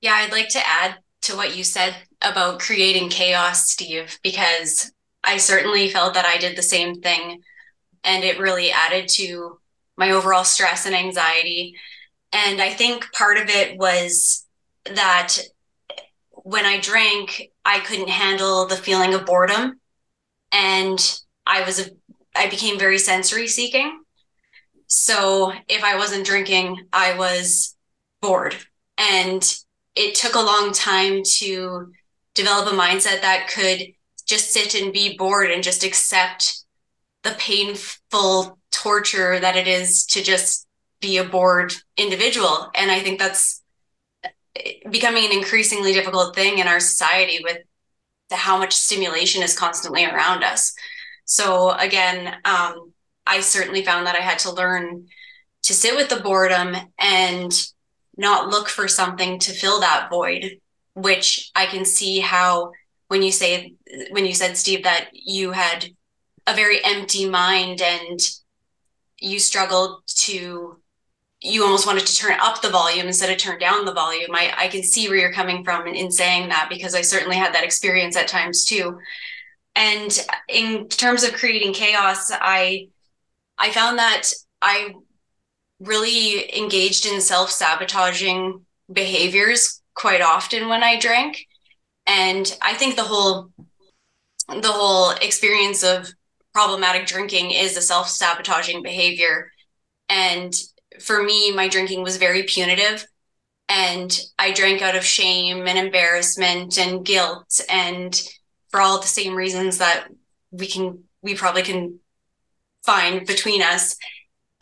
[0.01, 5.37] Yeah, I'd like to add to what you said about creating chaos, Steve, because I
[5.37, 7.43] certainly felt that I did the same thing
[8.05, 9.59] and it really added to
[9.97, 11.77] my overall stress and anxiety.
[12.33, 14.47] And I think part of it was
[14.85, 15.39] that
[16.31, 19.81] when I drank, I couldn't handle the feeling of boredom.
[20.53, 21.91] And I was, a,
[22.35, 24.01] I became very sensory seeking.
[24.87, 27.77] So if I wasn't drinking, I was
[28.21, 28.57] bored.
[28.99, 29.43] And
[29.97, 31.93] it took a long time to
[32.35, 33.81] develop a mindset that could
[34.27, 36.65] just sit and be bored and just accept
[37.27, 40.67] the painful torture that it is to just
[41.01, 42.71] be a bored individual.
[42.75, 43.62] And I think that's
[44.89, 47.59] becoming an increasingly difficult thing in our society with
[48.31, 50.73] the, how much stimulation is constantly around us.
[51.25, 52.93] So again, um,
[53.27, 55.09] I certainly found that I had to learn
[55.65, 57.53] to sit with the boredom and
[58.17, 60.61] not look for something to fill that void,
[60.95, 62.71] which I can see how
[63.09, 63.75] when you say
[64.11, 65.87] when you said Steve that you had
[66.47, 68.21] a very empty mind and
[69.19, 70.79] you struggled to
[71.43, 74.35] you almost wanted to turn up the volume instead of turn down the volume.
[74.35, 77.37] I, I can see where you're coming from in, in saying that because I certainly
[77.37, 78.99] had that experience at times too.
[79.75, 82.89] And in terms of creating chaos, I
[83.59, 84.31] I found that
[84.63, 84.95] I
[85.79, 91.47] really engaged in self-sabotaging behaviors quite often when I drank.
[92.07, 93.51] And I think the whole
[94.49, 96.09] the whole experience of
[96.57, 99.53] problematic drinking is a self-sabotaging behavior.
[100.09, 100.55] And
[101.01, 103.07] for me, my drinking was very punitive.
[103.69, 108.19] And I drank out of shame and embarrassment and guilt and
[108.71, 110.07] for all the same reasons that
[110.51, 112.01] we can we probably can
[112.87, 113.99] find between us.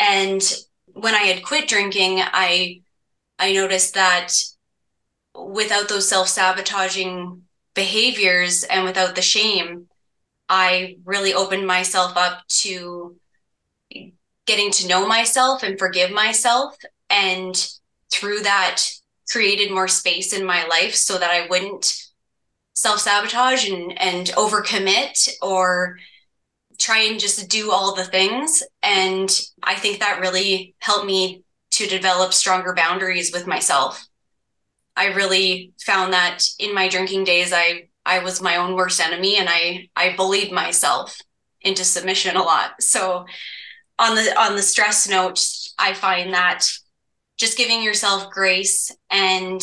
[0.00, 0.42] And
[0.87, 2.80] when I had quit drinking, I
[3.38, 4.33] I noticed that
[5.33, 9.87] without those self-sabotaging behaviors and without the shame,
[10.48, 13.16] I really opened myself up to
[14.46, 16.76] getting to know myself and forgive myself.
[17.09, 17.54] And
[18.12, 18.83] through that,
[19.30, 21.94] created more space in my life so that I wouldn't
[22.74, 25.98] self sabotage and, and overcommit or
[26.78, 28.62] try and just do all the things.
[28.83, 29.30] And
[29.62, 34.04] I think that really helped me to develop stronger boundaries with myself.
[34.96, 39.36] I really found that in my drinking days, I I was my own worst enemy,
[39.36, 41.20] and I I bullied myself
[41.62, 42.82] into submission a lot.
[42.82, 43.26] So
[43.98, 45.40] on the on the stress note,
[45.78, 46.66] I find that
[47.36, 49.60] just giving yourself grace and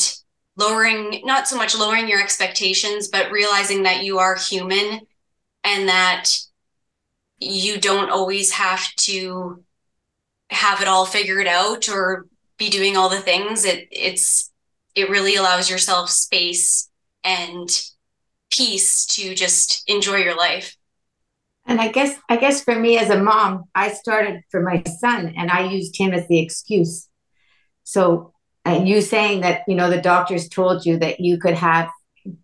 [0.57, 5.01] lowering not so much lowering your expectations, but realizing that you are human
[5.63, 6.29] and that
[7.39, 9.63] you don't always have to
[10.49, 12.27] have it all figured out or
[12.57, 14.51] be doing all the things it it's
[14.93, 16.89] it really allows yourself space
[17.23, 17.90] and
[18.51, 20.75] peace to just enjoy your life
[21.65, 25.33] and i guess i guess for me as a mom i started for my son
[25.37, 27.07] and i used him as the excuse
[27.83, 28.33] so
[28.63, 31.89] and you saying that you know the doctors told you that you could have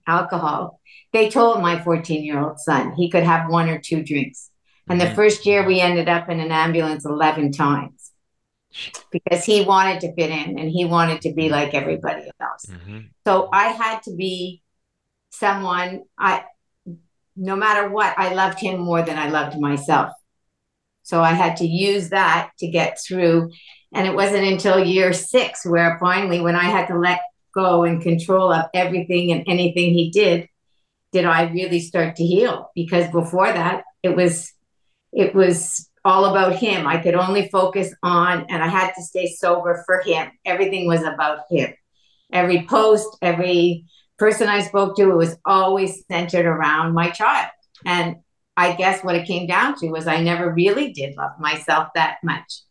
[0.08, 0.80] alcohol
[1.14, 4.50] they told my 14 year old son he could have one or two drinks
[4.90, 5.16] and the mm-hmm.
[5.16, 8.12] first year we ended up in an ambulance 11 times
[9.12, 12.66] because he wanted to fit in and he wanted to be like everybody else.
[12.66, 13.00] Mm-hmm.
[13.26, 14.62] So I had to be
[15.30, 16.44] someone I
[17.38, 20.12] no matter what, I loved him more than I loved myself.
[21.04, 23.52] So I had to use that to get through.
[23.94, 27.22] And it wasn't until year six where finally, when I had to let
[27.54, 30.50] go and control of everything and anything he did,
[31.12, 32.72] did I really start to heal.
[32.76, 34.52] Because before that, it was
[35.14, 36.86] it was all about him.
[36.86, 40.30] I could only focus on, and I had to stay sober for him.
[40.46, 41.74] Everything was about him.
[42.34, 43.86] Every post, every
[44.18, 47.50] person I spoke to, it was always centered around my child.
[47.86, 48.18] And
[48.56, 52.18] I guess what it came down to was I never really did love myself that
[52.24, 52.62] much,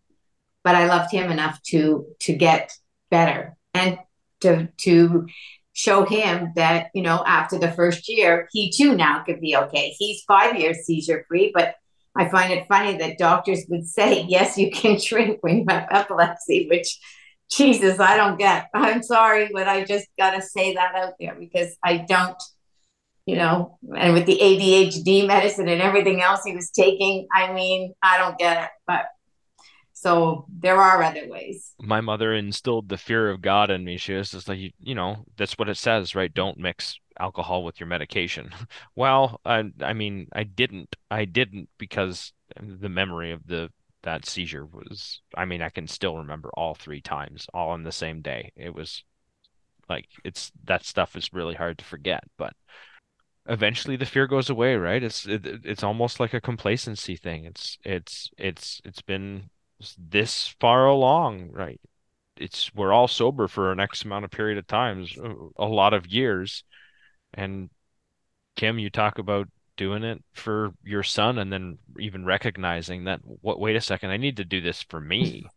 [0.64, 2.72] but I loved him enough to to get
[3.11, 3.98] better and
[4.40, 5.26] to to
[5.74, 9.94] show him that you know after the first year he too now could be okay.
[9.96, 11.76] He's five years seizure free, but
[12.16, 15.87] I find it funny that doctors would say, yes, you can drink when you have
[15.90, 16.98] epilepsy, which
[17.50, 18.68] Jesus, I don't get.
[18.74, 22.40] I'm sorry, but I just got to say that out there because I don't,
[23.24, 27.94] you know, and with the ADHD medicine and everything else he was taking, I mean,
[28.02, 28.70] I don't get it.
[28.87, 29.06] But
[29.92, 31.72] so there are other ways.
[31.80, 33.96] My mother instilled the fear of God in me.
[33.96, 36.32] She was just like, you, you know, that's what it says, right?
[36.32, 38.50] Don't mix alcohol with your medication.
[38.94, 40.96] well, I, I mean, I didn't.
[41.11, 43.70] I didn't because the memory of the
[44.02, 45.20] that seizure was.
[45.37, 48.52] I mean, I can still remember all three times, all on the same day.
[48.56, 49.04] It was
[49.88, 52.54] like it's that stuff is really hard to forget, but
[53.48, 55.02] eventually the fear goes away, right?
[55.02, 57.44] It's it, it's almost like a complacency thing.
[57.44, 59.50] It's it's it's it's been
[59.98, 61.81] this far along, right?
[62.37, 65.94] It's we're all sober for an X amount of period of times, uh, a lot
[65.94, 66.64] of years
[67.35, 67.71] and
[68.56, 73.60] Kim, you talk about doing it for your son and then even recognizing that what
[73.60, 75.46] wait a second, I need to do this for me.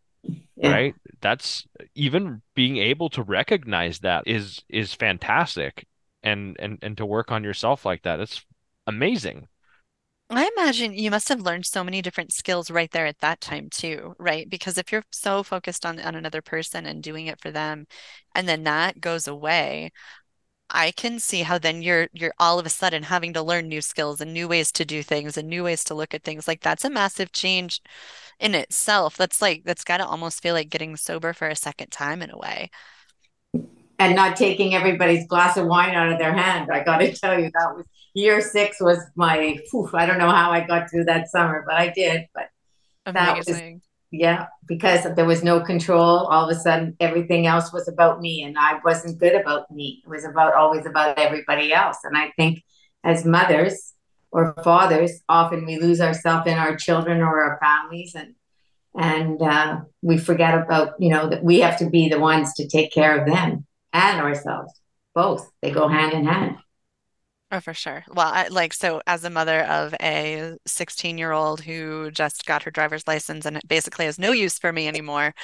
[0.56, 0.72] Yeah.
[0.72, 0.94] Right?
[1.22, 5.86] That's even being able to recognize that is is fantastic
[6.22, 8.20] and and and to work on yourself like that.
[8.20, 8.44] It's
[8.86, 9.48] amazing.
[10.32, 13.68] I imagine you must have learned so many different skills right there at that time
[13.68, 14.48] too, right?
[14.48, 17.86] Because if you're so focused on on another person and doing it for them,
[18.34, 19.90] and then that goes away,
[20.70, 23.80] I can see how then you're you're all of a sudden having to learn new
[23.80, 26.46] skills and new ways to do things and new ways to look at things.
[26.48, 27.80] Like that's a massive change
[28.38, 29.16] in itself.
[29.16, 32.30] That's like that's got to almost feel like getting sober for a second time in
[32.30, 32.70] a way.
[33.98, 36.70] And not taking everybody's glass of wine out of their hand.
[36.72, 39.58] I got to tell you, that was year six was my.
[39.94, 42.26] I don't know how I got through that summer, but I did.
[42.34, 42.48] But
[43.06, 43.60] that was
[44.10, 46.26] yeah, because there was no control.
[46.26, 50.02] All of a sudden, everything else was about me, and I wasn't good about me.
[50.04, 51.98] It was about always about everybody else.
[52.02, 52.62] And I think
[53.04, 53.94] as mothers
[54.32, 58.34] or fathers, often we lose ourselves in our children or our families, and
[58.96, 62.66] and uh, we forget about you know that we have to be the ones to
[62.66, 64.72] take care of them and ourselves.
[65.14, 66.56] Both they go hand in hand.
[67.52, 68.04] Oh, for sure.
[68.08, 72.62] Well, I, like, so as a mother of a 16 year old who just got
[72.62, 75.34] her driver's license and it basically has no use for me anymore,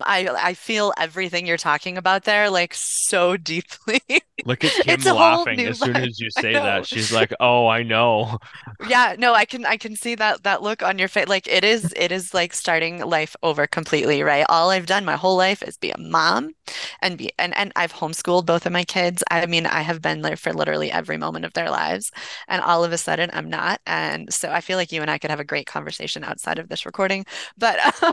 [0.00, 4.00] I I feel everything you're talking about there, like so deeply.
[4.44, 6.86] Look at Kim laughing as soon as you say that.
[6.86, 8.38] She's like, "Oh, I know."
[8.78, 11.28] Yeah, no, I can I can see that that look on your face.
[11.28, 14.44] Like it is it is like starting life over completely, right?
[14.50, 16.54] All I've done my whole life is be a mom
[17.00, 19.24] and be and and I've homeschooled both of my kids.
[19.30, 22.12] I mean, I have been there for literally every moment of their lives.
[22.46, 23.80] And all of a sudden, I'm not.
[23.84, 26.68] And so I feel like you and I could have a great conversation outside of
[26.68, 27.26] this recording.
[27.58, 28.12] But um,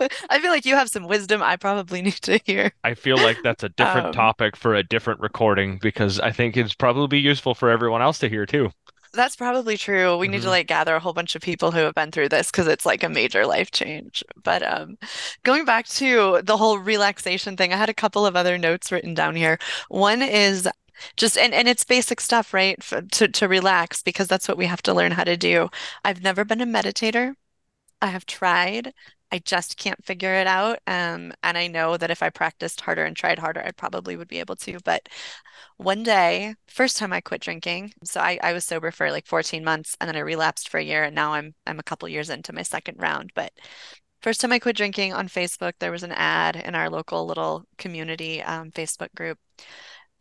[0.30, 2.72] I feel like you have some wisdom I probably need to hear.
[2.82, 6.56] I feel like that's a different um, topic for a different recording because I think
[6.56, 8.70] it's probably useful for everyone else to hear too.
[9.14, 10.16] That's probably true.
[10.16, 10.32] We mm-hmm.
[10.32, 10.50] need to mm-hmm.
[10.50, 13.02] like gather a whole bunch of people who have been through this because it's like
[13.02, 14.24] a major life change.
[14.42, 14.98] But um
[15.44, 19.14] going back to the whole relaxation thing, I had a couple of other notes written
[19.14, 19.58] down here.
[19.88, 20.68] One is
[21.16, 22.80] just and, and it's basic stuff right
[23.12, 25.68] to, to relax because that's what we have to learn how to do.
[26.04, 27.34] I've never been a meditator.
[28.00, 28.92] I have tried.
[29.32, 33.04] I just can't figure it out um, and i know that if i practiced harder
[33.04, 35.08] and tried harder i probably would be able to but
[35.76, 39.64] one day first time i quit drinking so I, I was sober for like 14
[39.64, 42.30] months and then i relapsed for a year and now i'm i'm a couple years
[42.30, 43.52] into my second round but
[44.22, 47.64] first time i quit drinking on facebook there was an ad in our local little
[47.76, 49.38] community um, facebook group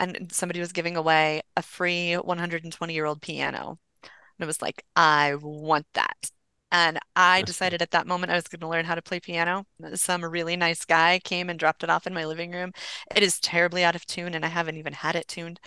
[0.03, 3.79] and somebody was giving away a free 120 year old piano.
[4.03, 6.31] And it was like, I want that.
[6.71, 9.65] And I decided at that moment I was going to learn how to play piano.
[9.93, 12.71] Some really nice guy came and dropped it off in my living room.
[13.15, 15.59] It is terribly out of tune, and I haven't even had it tuned.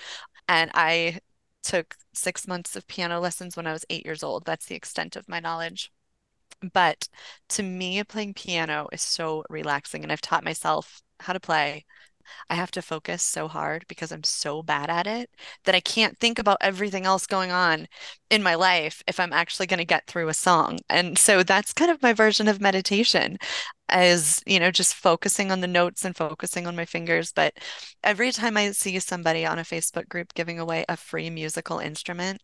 [0.49, 1.21] And I
[1.63, 4.45] took six months of piano lessons when I was eight years old.
[4.47, 5.93] That's the extent of my knowledge.
[6.73, 7.09] But
[7.51, 11.85] to me, playing piano is so relaxing, and I've taught myself how to play
[12.51, 15.31] I have to focus so hard because I'm so bad at it
[15.65, 17.87] that I can't think about everything else going on
[18.31, 20.79] in my life if I'm actually going to get through a song.
[20.89, 23.39] And so that's kind of my version of meditation
[23.89, 27.55] as you know just focusing on the notes and focusing on my fingers but
[28.03, 32.43] every time i see somebody on a facebook group giving away a free musical instrument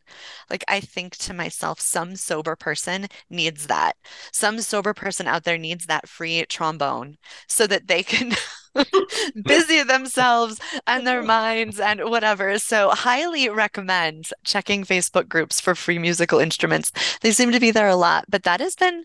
[0.51, 3.97] like i think to myself some sober person needs that
[4.33, 7.17] some sober person out there needs that free trombone
[7.49, 8.33] so that they can
[9.45, 12.59] busy themselves and their minds and whatever.
[12.59, 16.93] So, highly recommend checking Facebook groups for free musical instruments.
[17.21, 19.05] They seem to be there a lot, but that has been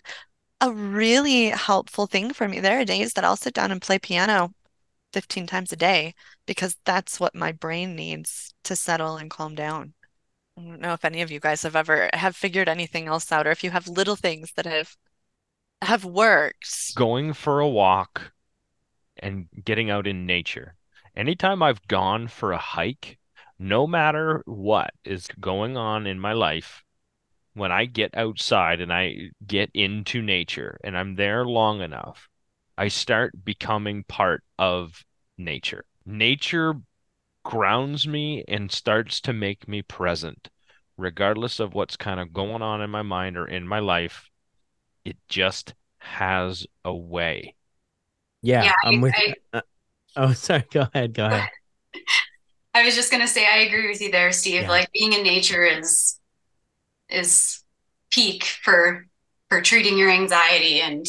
[0.61, 2.59] a really helpful thing for me.
[2.59, 4.53] There are days that I'll sit down and play piano
[5.13, 6.13] 15 times a day
[6.45, 9.93] because that's what my brain needs to settle and calm down.
[10.57, 13.45] I don't know if any of you guys have ever have figured anything else out
[13.45, 14.95] or if you have little things that have
[15.83, 16.95] have worked.
[16.95, 18.31] Going for a walk
[19.19, 20.75] and getting out in nature.
[21.15, 23.17] Anytime I've gone for a hike,
[23.59, 26.83] no matter what is going on in my life,
[27.53, 32.29] when I get outside and I get into nature and I'm there long enough,
[32.77, 35.03] I start becoming part of
[35.37, 35.85] nature.
[36.05, 36.75] Nature
[37.43, 40.49] grounds me and starts to make me present,
[40.97, 44.29] regardless of what's kind of going on in my mind or in my life.
[45.03, 47.55] It just has a way.
[48.41, 49.15] Yeah, yeah I'm I, with.
[49.15, 49.61] I, uh,
[50.15, 50.63] oh, sorry.
[50.71, 51.13] Go ahead.
[51.13, 51.49] Go ahead.
[52.73, 54.63] I was just gonna say I agree with you there, Steve.
[54.63, 54.69] Yeah.
[54.69, 56.19] Like being in nature is
[57.09, 57.63] is
[58.11, 59.07] peak for
[59.49, 61.05] for treating your anxiety and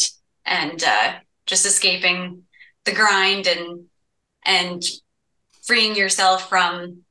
[0.46, 1.14] and uh,
[1.46, 2.44] just escaping
[2.84, 3.84] the grind and
[4.44, 4.82] and
[5.62, 7.02] freeing yourself from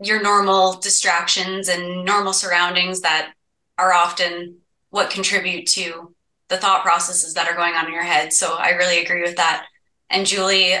[0.00, 3.32] your normal distractions and normal surroundings that
[3.76, 4.58] are often
[4.90, 6.13] what contribute to
[6.54, 8.32] the thought processes that are going on in your head.
[8.32, 9.66] So I really agree with that.
[10.08, 10.74] And Julie,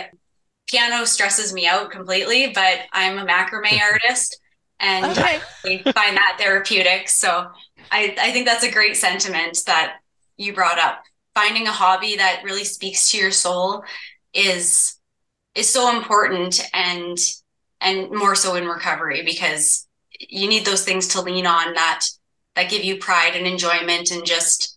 [0.68, 4.40] piano stresses me out completely, but I'm a macrame artist.
[4.78, 5.40] and okay.
[5.64, 7.08] I find that therapeutic.
[7.08, 7.48] So
[7.90, 9.96] I, I think that's a great sentiment that
[10.36, 11.02] you brought up.
[11.34, 13.82] Finding a hobby that really speaks to your soul
[14.32, 14.96] is
[15.56, 17.18] is so important and
[17.80, 19.86] and more so in recovery because
[20.20, 22.04] you need those things to lean on that
[22.54, 24.73] that give you pride and enjoyment and just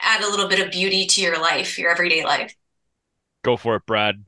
[0.00, 2.54] add a little bit of beauty to your life, your everyday life.
[3.42, 4.24] Go for it, Brad.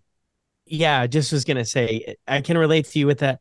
[0.66, 3.40] Yeah, I just was gonna say I can relate to you with that.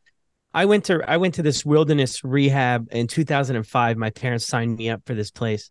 [0.54, 3.98] I went to I went to this wilderness rehab in 2005.
[3.98, 5.70] My parents signed me up for this place,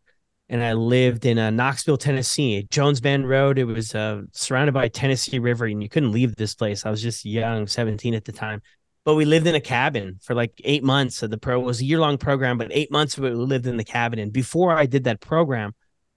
[0.49, 3.59] and I lived in uh, Knoxville, Tennessee, Jones Bend Road.
[3.59, 6.85] It was uh, surrounded by Tennessee River, and you couldn't leave this place.
[6.85, 8.61] I was just young, 17 at the time.
[9.05, 11.17] But we lived in a cabin for like eight months.
[11.17, 13.67] So the pro was a year long program, but eight months of it we lived
[13.67, 14.19] in the cabin.
[14.19, 15.75] And before I did that program,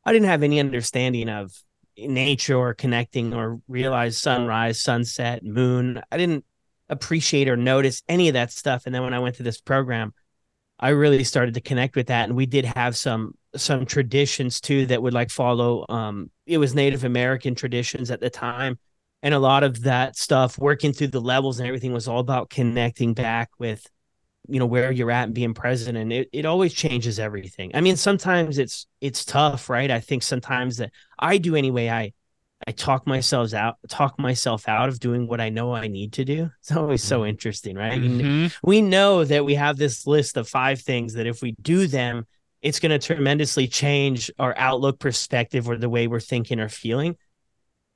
[0.08, 1.52] I didn't have any understanding of
[1.98, 6.02] nature or connecting or realize sunrise, sunset, moon.
[6.10, 6.46] I didn't
[6.88, 8.84] appreciate or notice any of that stuff.
[8.86, 10.14] And then when I went to this program,
[10.80, 12.30] I really started to connect with that.
[12.30, 16.74] And we did have some some traditions too that would like follow um it was
[16.74, 18.80] Native American traditions at the time.
[19.24, 22.50] And a lot of that stuff, working through the levels and everything was all about
[22.50, 23.86] connecting back with
[24.48, 27.72] you know where you're at and being present and it, it always changes everything.
[27.74, 29.90] I mean sometimes it's it's tough right?
[29.90, 31.90] I think sometimes that i do anyway.
[31.90, 32.14] I
[32.68, 36.26] i talk myself out talk myself out of doing what i know i need to
[36.26, 36.50] do.
[36.60, 37.30] It's always so mm-hmm.
[37.30, 38.00] interesting right?
[38.00, 38.48] Mm-hmm.
[38.68, 42.26] we know that we have this list of five things that if we do them
[42.62, 47.16] it's going to tremendously change our outlook perspective or the way we're thinking or feeling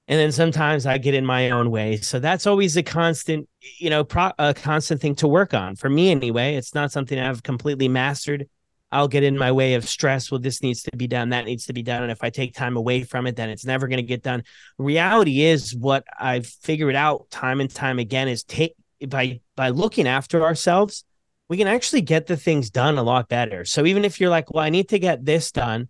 [0.07, 1.97] and then sometimes I get in my own way.
[1.97, 3.47] So that's always a constant,
[3.77, 6.55] you know, pro- a constant thing to work on for me anyway.
[6.55, 8.47] It's not something I've completely mastered.
[8.91, 10.29] I'll get in my way of stress.
[10.29, 12.53] Well, this needs to be done, that needs to be done, and if I take
[12.53, 14.43] time away from it, then it's never going to get done.
[14.77, 18.75] Reality is what I've figured out time and time again is take
[19.07, 21.05] by by looking after ourselves,
[21.47, 23.65] we can actually get the things done a lot better.
[23.65, 25.87] So even if you're like, well, I need to get this done,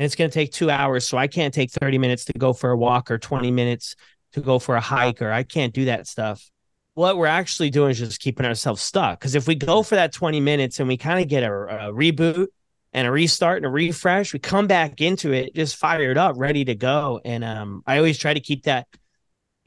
[0.00, 1.06] and it's going to take two hours.
[1.06, 3.96] So I can't take 30 minutes to go for a walk or 20 minutes
[4.32, 6.50] to go for a hike, or I can't do that stuff.
[6.94, 9.20] What we're actually doing is just keeping ourselves stuck.
[9.20, 11.92] Because if we go for that 20 minutes and we kind of get a, a
[11.92, 12.46] reboot
[12.94, 16.64] and a restart and a refresh, we come back into it just fired up, ready
[16.64, 17.20] to go.
[17.22, 18.88] And um, I always try to keep that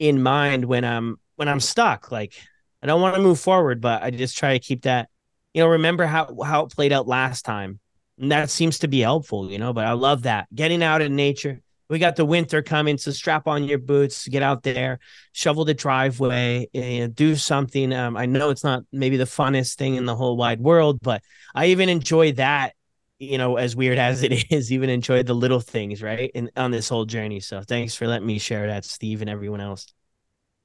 [0.00, 2.10] in mind when I'm when I'm stuck.
[2.10, 2.34] Like
[2.82, 5.10] I don't want to move forward, but I just try to keep that.
[5.52, 7.78] You know, remember how how it played out last time
[8.18, 9.72] and that seems to be helpful, you know.
[9.72, 11.60] But I love that getting out in nature.
[11.90, 15.00] We got the winter coming, so strap on your boots, get out there,
[15.32, 17.92] shovel the driveway, and do something.
[17.92, 21.22] Um, I know it's not maybe the funnest thing in the whole wide world, but
[21.54, 22.74] I even enjoy that.
[23.18, 26.30] You know, as weird as it is, even enjoy the little things, right?
[26.34, 27.40] And on this whole journey.
[27.40, 29.86] So thanks for letting me share that, Steve, and everyone else.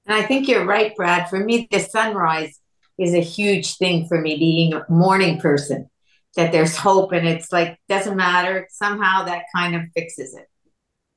[0.05, 1.29] And I think you're right, Brad.
[1.29, 2.59] For me, the sunrise
[2.97, 5.89] is a huge thing for me, being a morning person
[6.35, 8.67] that there's hope and it's like doesn't matter.
[8.71, 10.47] Somehow that kind of fixes it.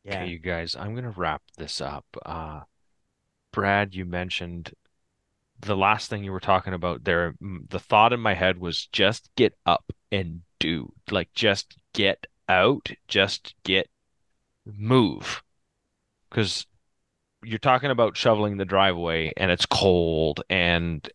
[0.05, 0.23] Yeah.
[0.23, 2.07] Okay, you guys i'm gonna wrap this up.
[2.25, 2.61] Uh
[3.53, 4.73] brad you mentioned
[5.61, 7.35] the last thing you were talking about there.
[7.41, 12.91] The thought in my head was just get up and do like just get out
[13.09, 13.89] just get
[14.67, 15.43] move.
[16.31, 16.67] Because
[17.43, 21.09] you're talking about shoveling the driveway and it's cold and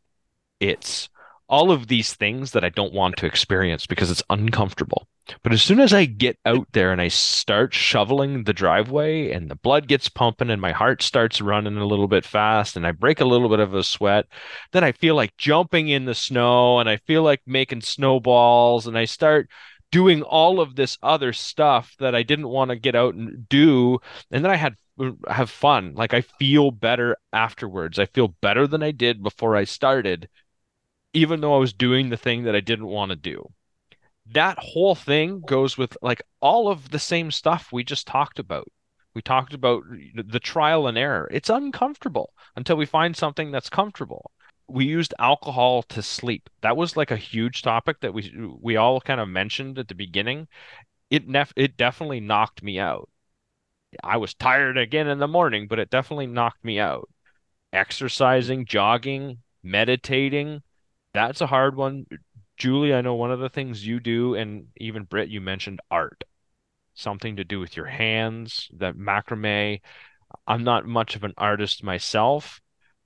[0.60, 1.10] it's
[1.50, 5.08] all of these things that I don't want to experience because it's uncomfortable.
[5.44, 9.50] But as soon as I get out there and I start shoveling the driveway and
[9.50, 12.92] the blood gets pumping and my heart starts running a little bit fast and I
[12.92, 14.28] break a little bit of a sweat,
[14.72, 18.98] then I feel like jumping in the snow and I feel like making snowballs and
[18.98, 19.50] I start
[19.92, 24.00] doing all of this other stuff that I didn't want to get out and do.
[24.32, 24.76] And then I had
[25.30, 25.94] have fun.
[25.96, 28.00] Like I feel better afterwards.
[28.00, 30.28] I feel better than I did before I started
[31.14, 33.52] even though I was doing the thing that I didn't want to do.
[34.28, 38.68] That whole thing goes with like all of the same stuff we just talked about.
[39.14, 39.84] We talked about
[40.16, 41.28] the trial and error.
[41.32, 44.32] It's uncomfortable until we find something that's comfortable.
[44.68, 46.50] We used alcohol to sleep.
[46.62, 48.32] That was like a huge topic that we
[48.62, 50.48] we all kind of mentioned at the beginning.
[51.10, 53.10] It nef- it definitely knocked me out.
[54.04, 57.10] I was tired again in the morning, but it definitely knocked me out.
[57.74, 60.64] Exercising, jogging, meditating,
[61.18, 62.06] that's a hard one.
[62.58, 66.24] Julie, I know one of the things you do, and even Brit, you mentioned art,
[66.96, 69.82] something to do with your hands, that macrame.
[70.46, 72.62] I'm not much of an artist myself,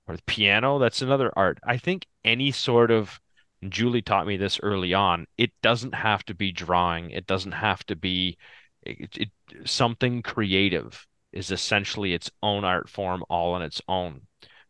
[0.07, 1.59] or the piano, that's another art.
[1.63, 3.19] I think any sort of,
[3.67, 7.85] Julie taught me this early on, it doesn't have to be drawing, it doesn't have
[7.87, 8.37] to be
[8.83, 9.29] it, it,
[9.65, 14.21] something creative is essentially its own art form all on its own.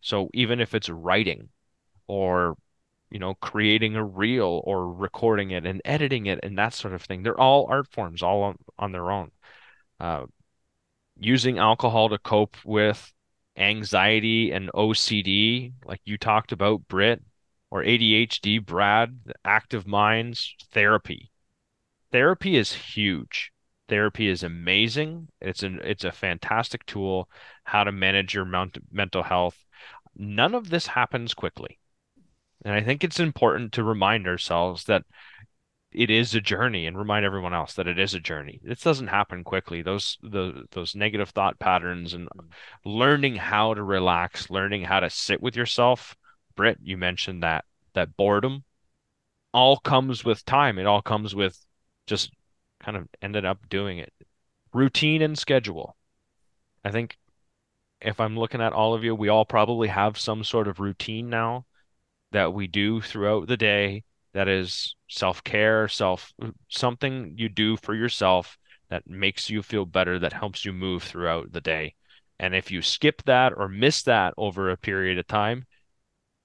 [0.01, 1.49] So even if it's writing
[2.07, 2.55] or
[3.11, 7.03] you know, creating a reel or recording it and editing it and that sort of
[7.03, 7.23] thing.
[7.23, 9.31] They're all art forms, all on, on their own.
[9.99, 10.25] Uh,
[11.19, 13.13] using alcohol to cope with
[13.57, 17.21] anxiety and OCD, like you talked about, Brit,
[17.69, 21.31] or ADHD, Brad, active minds, therapy.
[22.11, 23.51] Therapy is huge.
[23.89, 25.27] Therapy is amazing.
[25.41, 27.29] It's an it's a fantastic tool
[27.65, 29.65] how to manage your mental health.
[30.15, 31.80] None of this happens quickly.
[32.63, 35.03] And I think it's important to remind ourselves that
[35.91, 38.61] it is a journey and remind everyone else that it is a journey.
[38.63, 39.81] This doesn't happen quickly.
[39.81, 42.89] Those the those negative thought patterns and mm-hmm.
[42.89, 46.15] learning how to relax, learning how to sit with yourself.
[46.55, 48.63] Brit, you mentioned that that boredom
[49.53, 50.79] all comes with time.
[50.79, 51.57] It all comes with
[52.07, 52.31] just
[52.79, 54.13] kind of ended up doing it.
[54.73, 55.97] Routine and schedule.
[56.85, 57.17] I think
[57.99, 61.29] if I'm looking at all of you, we all probably have some sort of routine
[61.29, 61.65] now
[62.31, 64.03] that we do throughout the day
[64.33, 66.33] that is self-care, self
[66.69, 68.57] something you do for yourself
[68.89, 71.95] that makes you feel better, that helps you move throughout the day.
[72.39, 75.65] And if you skip that or miss that over a period of time,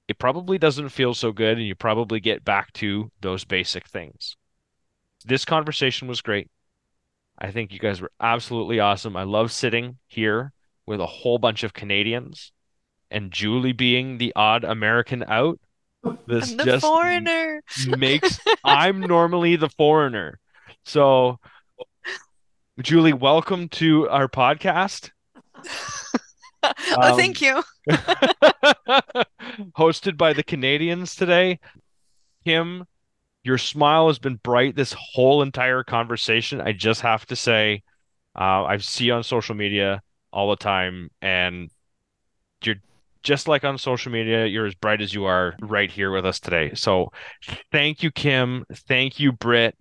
[0.08, 4.36] it probably doesn't feel so good and you probably get back to those basic things.
[5.24, 6.50] This conversation was great.
[7.38, 9.16] I think you guys were absolutely awesome.
[9.16, 10.52] I love sitting here
[10.86, 12.52] with a whole bunch of Canadians
[13.10, 15.58] and Julie being the odd American out
[16.26, 17.62] this the just foreigner
[17.96, 20.38] makes I'm normally the foreigner.
[20.84, 21.38] So
[22.82, 25.10] Julie, welcome to our podcast.
[26.62, 27.62] oh, um, thank you.
[29.76, 31.58] hosted by the Canadians today.
[32.44, 32.84] Kim,
[33.44, 36.60] your smile has been bright this whole entire conversation.
[36.60, 37.82] I just have to say,
[38.38, 40.02] uh, I see you on social media
[40.32, 41.70] all the time, and
[43.26, 46.38] just like on social media, you're as bright as you are right here with us
[46.38, 46.70] today.
[46.74, 47.10] So
[47.72, 48.64] thank you, Kim.
[48.72, 49.76] Thank you, Brit.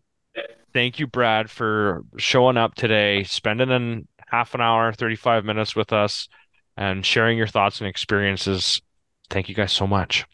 [0.74, 5.94] Thank you, Brad, for showing up today, spending an half an hour, 35 minutes with
[5.94, 6.28] us,
[6.76, 8.82] and sharing your thoughts and experiences.
[9.30, 10.26] Thank you guys so much.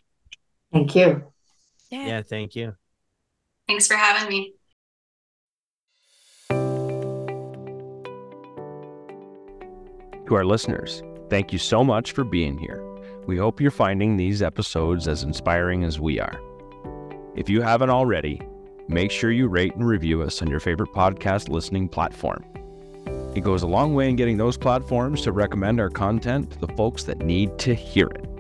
[0.72, 1.22] Thank you.
[1.90, 2.76] Yeah, yeah thank you.
[3.68, 4.54] Thanks for having me.
[10.28, 12.91] To our listeners, thank you so much for being here.
[13.28, 16.40] We hope you're finding these episodes as inspiring as we are.
[17.36, 18.42] If you haven't already,
[18.88, 22.44] make sure you rate and review us on your favorite podcast listening platform.
[23.36, 26.68] It goes a long way in getting those platforms to recommend our content to the
[26.76, 28.31] folks that need to hear it.